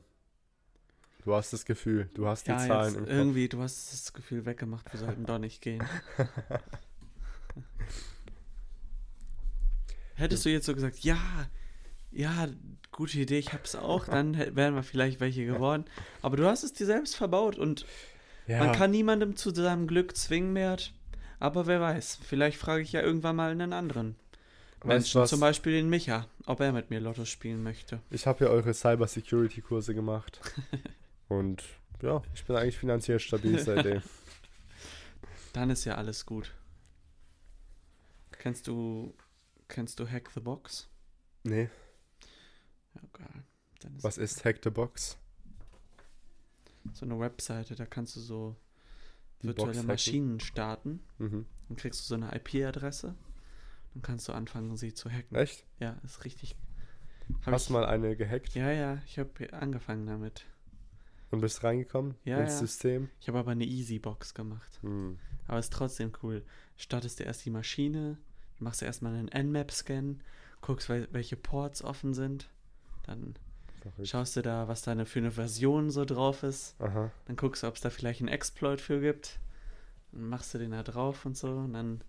Du 1.24 1.34
hast 1.34 1.52
das 1.54 1.64
Gefühl, 1.64 2.10
du 2.14 2.26
hast 2.28 2.46
die 2.46 2.50
Ja, 2.50 2.58
Zahlen 2.58 2.84
jetzt 2.90 2.96
im 2.98 3.04
Kopf. 3.04 3.12
irgendwie, 3.14 3.48
du 3.48 3.62
hast 3.62 3.92
das 3.92 4.12
Gefühl 4.12 4.44
weggemacht, 4.44 4.92
wir 4.92 5.00
sollten 5.00 5.24
doch 5.24 5.38
nicht 5.38 5.62
gehen. 5.62 5.82
Hättest 10.14 10.44
du 10.44 10.50
jetzt 10.50 10.66
so 10.66 10.74
gesagt, 10.74 10.98
ja, 11.00 11.16
ja, 12.14 12.48
gute 12.92 13.18
Idee, 13.18 13.38
ich 13.38 13.52
hab's 13.52 13.74
auch, 13.74 14.06
dann 14.06 14.36
wären 14.56 14.74
wir 14.74 14.82
vielleicht 14.82 15.20
welche 15.20 15.44
geworden. 15.46 15.84
Aber 16.22 16.36
du 16.36 16.46
hast 16.46 16.62
es 16.62 16.72
dir 16.72 16.86
selbst 16.86 17.16
verbaut 17.16 17.58
und 17.58 17.84
Ja, 18.46 18.58
man 18.58 18.72
kann 18.72 18.90
niemandem 18.90 19.36
zu 19.36 19.54
seinem 19.54 19.86
Glück 19.86 20.16
zwingen, 20.16 20.52
Mert. 20.52 20.92
Aber 21.40 21.66
wer 21.66 21.80
weiß, 21.80 22.20
vielleicht 22.22 22.58
frage 22.58 22.82
ich 22.82 22.92
ja 22.92 23.02
irgendwann 23.02 23.36
mal 23.36 23.50
einen 23.50 23.72
anderen 23.72 24.16
weißt 24.84 25.14
Menschen, 25.14 25.26
zum 25.26 25.40
Beispiel 25.40 25.72
den 25.72 25.88
Micha, 25.88 26.26
ob 26.46 26.60
er 26.60 26.72
mit 26.72 26.90
mir 26.90 27.00
Lotto 27.00 27.24
spielen 27.24 27.62
möchte. 27.62 28.00
Ich 28.10 28.26
habe 28.26 28.44
ja 28.44 28.50
eure 28.50 28.72
Cyber 28.74 29.06
Security 29.06 29.60
Kurse 29.60 29.94
gemacht. 29.94 30.40
Und 31.28 31.62
ja, 32.02 32.22
ich 32.34 32.44
bin 32.44 32.56
eigentlich 32.56 32.78
finanziell 32.78 33.18
stabil 33.18 33.58
seitdem. 33.58 34.02
Dann 35.52 35.70
ist 35.70 35.84
ja 35.84 35.94
alles 35.94 36.26
gut. 36.26 36.52
Kennst 38.32 38.66
du, 38.66 39.14
kennst 39.68 40.00
du 40.00 40.08
Hack 40.08 40.30
the 40.34 40.40
Box? 40.40 40.88
nee. 41.44 41.68
Dann 43.84 43.96
ist 43.96 44.02
was 44.04 44.18
ist 44.18 44.44
Hack 44.44 44.60
the 44.64 44.70
Box? 44.70 45.18
so 46.92 47.06
eine 47.06 47.18
Webseite, 47.18 47.74
da 47.76 47.86
kannst 47.86 48.16
du 48.16 48.20
so 48.20 48.56
virtuelle? 49.40 49.82
Maschinen 49.82 50.40
starten. 50.40 51.00
Mhm. 51.18 51.46
Dann 51.68 51.76
kriegst 51.76 52.00
du 52.00 52.04
so 52.04 52.14
eine 52.14 52.34
IP-Adresse. 52.34 53.14
Dann 53.94 54.02
kannst 54.02 54.28
du 54.28 54.32
anfangen, 54.32 54.76
sie 54.76 54.92
zu 54.92 55.10
hacken. 55.10 55.36
Echt? 55.36 55.64
Ja, 55.78 55.96
ist 56.04 56.24
richtig. 56.24 56.56
Hab 57.46 57.54
Hast 57.54 57.68
du 57.68 57.72
mal 57.74 57.86
eine 57.86 58.16
gehackt 58.16 58.54
Ja, 58.54 58.70
ja, 58.70 58.98
ich 59.06 59.18
habe 59.18 59.52
angefangen 59.54 60.06
damit. 60.06 60.44
und 61.30 61.40
bist 61.40 61.64
reingekommen 61.64 62.14
Ja, 62.24 62.38
ins 62.40 62.52
ja. 62.54 62.58
System? 62.58 63.08
Ich 63.20 63.28
habe 63.28 63.38
aber 63.38 63.52
eine 63.52 63.64
Easy-Box 63.64 64.34
gemacht. 64.34 64.78
Hm. 64.82 65.18
Aber 65.46 65.58
ist 65.58 65.72
trotzdem 65.72 66.12
cool. 66.22 66.44
Startest 66.76 67.18
du 67.20 67.24
erst 67.24 67.44
die 67.46 67.50
Maschine, 67.50 68.18
machst 68.58 68.82
du 68.82 68.84
erstmal 68.84 69.14
einen 69.14 69.28
Nmap-Scan, 69.28 70.20
guckst, 70.60 70.88
wel 70.88 71.08
welche 71.12 71.36
Ports 71.36 71.82
offen 71.82 72.12
sind. 72.14 72.50
Dann 73.04 73.34
Verrückt. 73.90 74.08
schaust 74.08 74.36
du 74.36 74.42
da, 74.42 74.68
was 74.68 74.82
da 74.82 75.04
für 75.04 75.18
eine 75.18 75.30
Version 75.30 75.90
so 75.90 76.04
drauf 76.04 76.42
ist. 76.42 76.80
Aha. 76.80 77.10
Dann 77.26 77.36
guckst 77.36 77.62
du, 77.62 77.66
ob 77.66 77.74
es 77.74 77.80
da 77.80 77.90
vielleicht 77.90 78.20
einen 78.20 78.28
Exploit 78.28 78.80
für 78.80 79.00
gibt. 79.00 79.38
Dann 80.12 80.28
machst 80.28 80.54
du 80.54 80.58
den 80.58 80.70
da 80.70 80.82
drauf 80.82 81.26
und 81.26 81.36
so. 81.36 81.48
Und 81.48 81.72
dann 81.74 82.02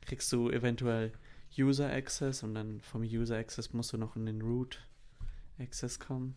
kriegst 0.00 0.32
du 0.32 0.50
eventuell 0.50 1.12
User 1.58 1.92
Access 1.92 2.42
und 2.42 2.54
dann 2.54 2.80
vom 2.80 3.02
User 3.02 3.36
Access 3.36 3.72
musst 3.72 3.92
du 3.92 3.98
noch 3.98 4.16
in 4.16 4.26
den 4.26 4.42
Root 4.42 4.86
Access 5.58 6.00
kommen. 6.00 6.34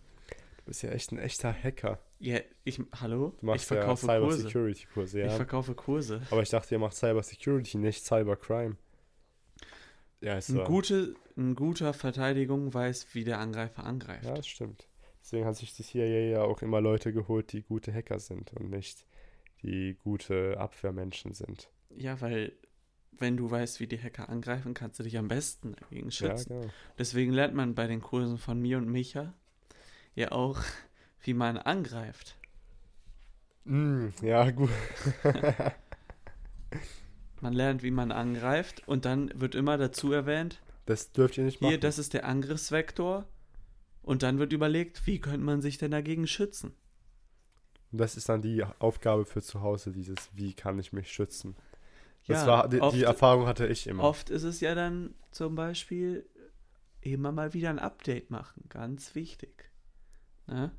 Du 0.58 0.66
bist 0.66 0.82
ja 0.82 0.90
echt 0.90 1.12
ein 1.12 1.20
echter 1.20 1.54
Hacker. 1.54 2.00
Ja, 2.20 2.40
ich, 2.64 2.82
hallo? 3.00 3.36
Du 3.40 3.46
machst 3.46 3.62
ich 3.62 3.68
verkaufe 3.68 4.08
ja 4.08 4.14
Cyber 4.14 4.28
Kurse. 4.28 4.42
Security 4.42 4.88
Kurse, 4.94 5.20
Ich 5.20 5.26
ja. 5.26 5.36
verkaufe 5.36 5.76
Kurse. 5.76 6.22
Aber 6.32 6.42
ich 6.42 6.50
dachte, 6.50 6.76
ihr 6.76 6.80
macht 6.80 6.96
Cyber 6.96 7.22
Security, 7.24 7.78
nicht 7.78 8.04
Cyber 8.04 8.36
Crime. 8.36 8.76
Ja, 10.22 10.38
ist 10.38 10.50
Ein, 10.50 10.56
so. 10.58 10.64
gute, 10.64 11.16
ein 11.38 11.56
guter 11.56 11.94
Verteidigung 11.94 12.74
weiß, 12.74 13.08
wie 13.14 13.24
der 13.24 13.40
Angreifer 13.40 13.84
angreift. 13.84 14.26
Ja, 14.26 14.34
das 14.34 14.48
stimmt. 14.48 14.88
Deswegen 15.22 15.46
hat 15.46 15.56
sich 15.56 15.74
die 15.74 15.84
CIA 15.84 16.06
ja 16.06 16.44
auch 16.44 16.62
immer 16.62 16.82
Leute 16.82 17.12
geholt, 17.14 17.52
die 17.52 17.64
gute 17.64 17.94
Hacker 17.94 18.20
sind 18.20 18.54
und 18.54 18.70
nicht 18.70 19.06
die 19.64 19.98
gute 20.04 20.58
Abwehrmenschen 20.60 21.34
sind. 21.34 21.70
Ja, 21.90 22.20
weil 22.22 22.54
wenn 23.18 23.38
du 23.38 23.50
weißt, 23.50 23.80
wie 23.80 23.88
die 23.88 24.02
Hacker 24.02 24.30
angreifen, 24.30 24.74
kannst 24.74 25.00
du 25.00 25.04
dich 25.04 25.18
am 25.18 25.28
besten 25.28 25.74
dagegen 25.74 26.10
Ja, 26.10 26.12
schützen. 26.12 26.62
genau. 26.62 26.74
Deswegen 27.00 27.32
lernt 27.32 27.56
man 27.56 27.74
bei 27.76 27.88
den 27.88 28.02
Kursen 28.02 28.38
von 28.38 28.62
mir 28.62 28.78
und 28.78 28.90
Micha 28.90 29.34
ja 30.16 30.32
auch, 30.32 30.62
wie 31.22 31.34
man 31.34 31.58
angreift. 31.58 32.38
Mm, 33.64 34.10
ja, 34.22 34.52
gut. 34.52 34.70
Man 37.42 37.54
lernt, 37.54 37.84
wie 37.84 37.92
man 37.92 38.12
angreift 38.12 38.84
und 38.88 39.06
dann 39.06 39.32
wird 39.40 39.56
immer 39.56 39.78
dazu 39.78 40.12
erwähnt, 40.12 40.62
Das 40.86 41.12
dürft 41.12 41.38
ihr 41.38 41.44
nicht 41.44 41.62
machen. 41.62 41.72
hier, 41.72 41.80
das 41.80 42.00
ist 42.00 42.14
der 42.14 42.26
Angriffsvektor 42.26 43.26
und 44.04 44.24
dann 44.24 44.40
wird 44.40 44.54
überlegt, 44.54 45.06
wie 45.06 45.20
könnte 45.20 45.40
man 45.46 45.62
sich 45.62 45.78
denn 45.78 45.92
dagegen 45.92 46.28
schützen? 46.28 46.74
Und 47.92 48.00
das 48.00 48.18
ist 48.18 48.30
dann 48.30 48.42
die 48.42 48.64
Aufgabe 48.80 49.26
für 49.26 49.42
zu 49.42 49.62
Hause, 49.62 49.92
dieses, 49.92 50.16
wie 50.34 50.54
kann 50.54 50.80
ich 50.80 50.92
mich 50.94 51.12
schützen. 51.12 51.56
Das 52.28 52.42
Ja, 52.42 52.48
war, 52.48 52.70
die, 52.70 52.82
oft- 52.82 52.96
die 52.96 53.04
Erfahrung 53.04 53.46
hatte 53.48 53.68
ich 53.68 53.86
immer. 53.88 54.04
Oft 54.04 54.30
ist 54.30 54.44
es 54.44 54.60
ja 54.60 54.74
dann 54.76 55.14
zum 55.32 55.56
Beispiel 55.56 56.26
immer 57.02 57.32
mal 57.32 57.54
wieder 57.54 57.70
ein 57.70 57.80
Update 57.80 58.32
machen, 58.32 58.64
ganz 58.70 59.14
wichtig. 59.14 59.70
Ne? 60.48 60.72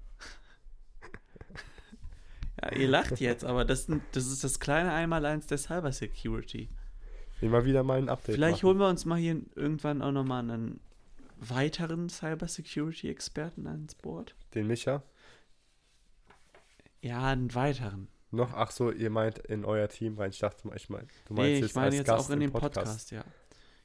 Ja, 2.63 2.73
ihr 2.73 2.89
lacht 2.89 3.21
jetzt, 3.21 3.45
aber 3.45 3.65
das, 3.65 3.87
das 4.13 4.27
ist 4.27 4.43
das 4.45 4.61
kleine 4.61 4.93
Einmaleins 4.93 5.47
der 5.47 5.59
Cyber 5.59 5.93
Security. 5.93 6.69
Immer 7.41 7.65
wieder 7.65 7.83
mal 7.83 7.99
ein 7.99 8.09
Update 8.09 8.35
Vielleicht 8.35 8.63
machen. 8.63 8.69
holen 8.69 8.79
wir 8.79 8.89
uns 8.89 9.05
mal 9.05 9.19
hier 9.19 9.41
irgendwann 9.55 10.01
auch 10.03 10.13
nochmal 10.13 10.43
einen 10.43 10.81
weiteren 11.39 12.09
Cyber 12.09 12.49
Security 12.49 13.11
Experten 13.11 13.67
ans 13.67 13.95
Board. 13.95 14.35
Den 14.55 14.67
Micha. 14.69 15.03
Ja, 17.03 17.25
einen 17.27 17.55
weiteren. 17.55 18.09
Noch, 18.31 18.55
ach 18.55 18.71
so, 18.71 18.91
ihr 18.91 19.11
meint 19.11 19.39
in 19.39 19.65
euer 19.65 19.89
Team 19.89 20.17
rein. 20.19 20.31
Ich 20.31 20.39
dachte 20.41 20.67
mal, 20.67 20.77
ich 20.77 20.89
mein, 20.89 21.07
du 21.27 21.35
meinst 21.35 21.49
Nee, 21.49 21.59
jetzt 21.61 21.71
ich 21.71 21.75
meine 21.77 21.97
jetzt 21.97 22.07
Gast 22.07 22.27
auch 22.29 22.33
in 22.33 22.41
dem 22.41 22.53
Podcast. 22.53 23.11
ja. 23.11 23.25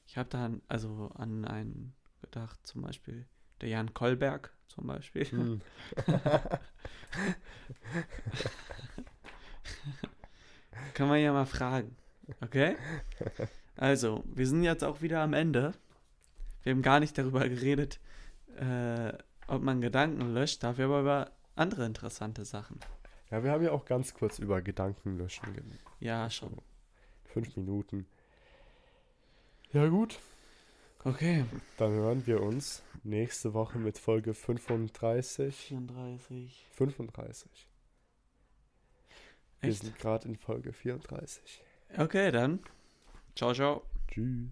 Ich 0.07 0.17
habe 0.17 0.29
da 0.29 0.45
an- 0.45 0.61
also 0.67 1.11
an 1.15 1.45
einen 1.45 1.93
gedacht, 2.21 2.57
zum 2.65 2.81
Beispiel 2.81 3.25
der 3.61 3.69
Jan 3.69 3.93
Kolberg 3.93 4.51
zum 4.67 4.87
Beispiel. 4.87 5.25
Hm. 5.25 5.61
Kann 10.93 11.07
man 11.07 11.19
ja 11.19 11.31
mal 11.33 11.45
fragen. 11.45 11.95
Okay? 12.41 12.75
Also, 13.77 14.23
wir 14.25 14.47
sind 14.47 14.63
jetzt 14.63 14.83
auch 14.83 15.01
wieder 15.01 15.21
am 15.21 15.33
Ende. 15.33 15.73
Wir 16.63 16.73
haben 16.73 16.81
gar 16.81 16.99
nicht 16.99 17.17
darüber 17.17 17.47
geredet, 17.49 17.99
äh, 18.57 19.13
ob 19.47 19.61
man 19.61 19.81
Gedanken 19.81 20.33
löscht, 20.33 20.63
dafür 20.63 20.85
aber 20.85 20.99
über 21.01 21.31
andere 21.55 21.85
interessante 21.85 22.45
Sachen. 22.45 22.79
Ja, 23.31 23.43
wir 23.43 23.51
haben 23.51 23.63
ja 23.63 23.71
auch 23.71 23.85
ganz 23.85 24.13
kurz 24.13 24.39
über 24.39 24.61
Gedankenlöschen. 24.61 25.53
ge- 25.53 25.63
Ja, 25.99 26.29
schon. 26.29 26.57
Fünf 27.25 27.55
Minuten. 27.55 28.05
Ja, 29.71 29.87
gut. 29.87 30.19
Okay. 31.03 31.45
Dann 31.77 31.91
hören 31.91 32.27
wir 32.27 32.41
uns 32.41 32.83
nächste 33.03 33.53
Woche 33.53 33.79
mit 33.79 33.97
Folge 33.97 34.33
35. 34.33 35.55
34. 35.55 36.67
35. 36.71 37.67
Wir 39.61 39.69
Echt? 39.69 39.81
sind 39.81 39.97
gerade 39.97 40.27
in 40.27 40.35
Folge 40.35 40.73
34. 40.73 41.61
Okay, 41.97 42.31
dann. 42.31 42.59
Ciao, 43.35 43.53
ciao. 43.53 43.83
Tschüss. 44.07 44.51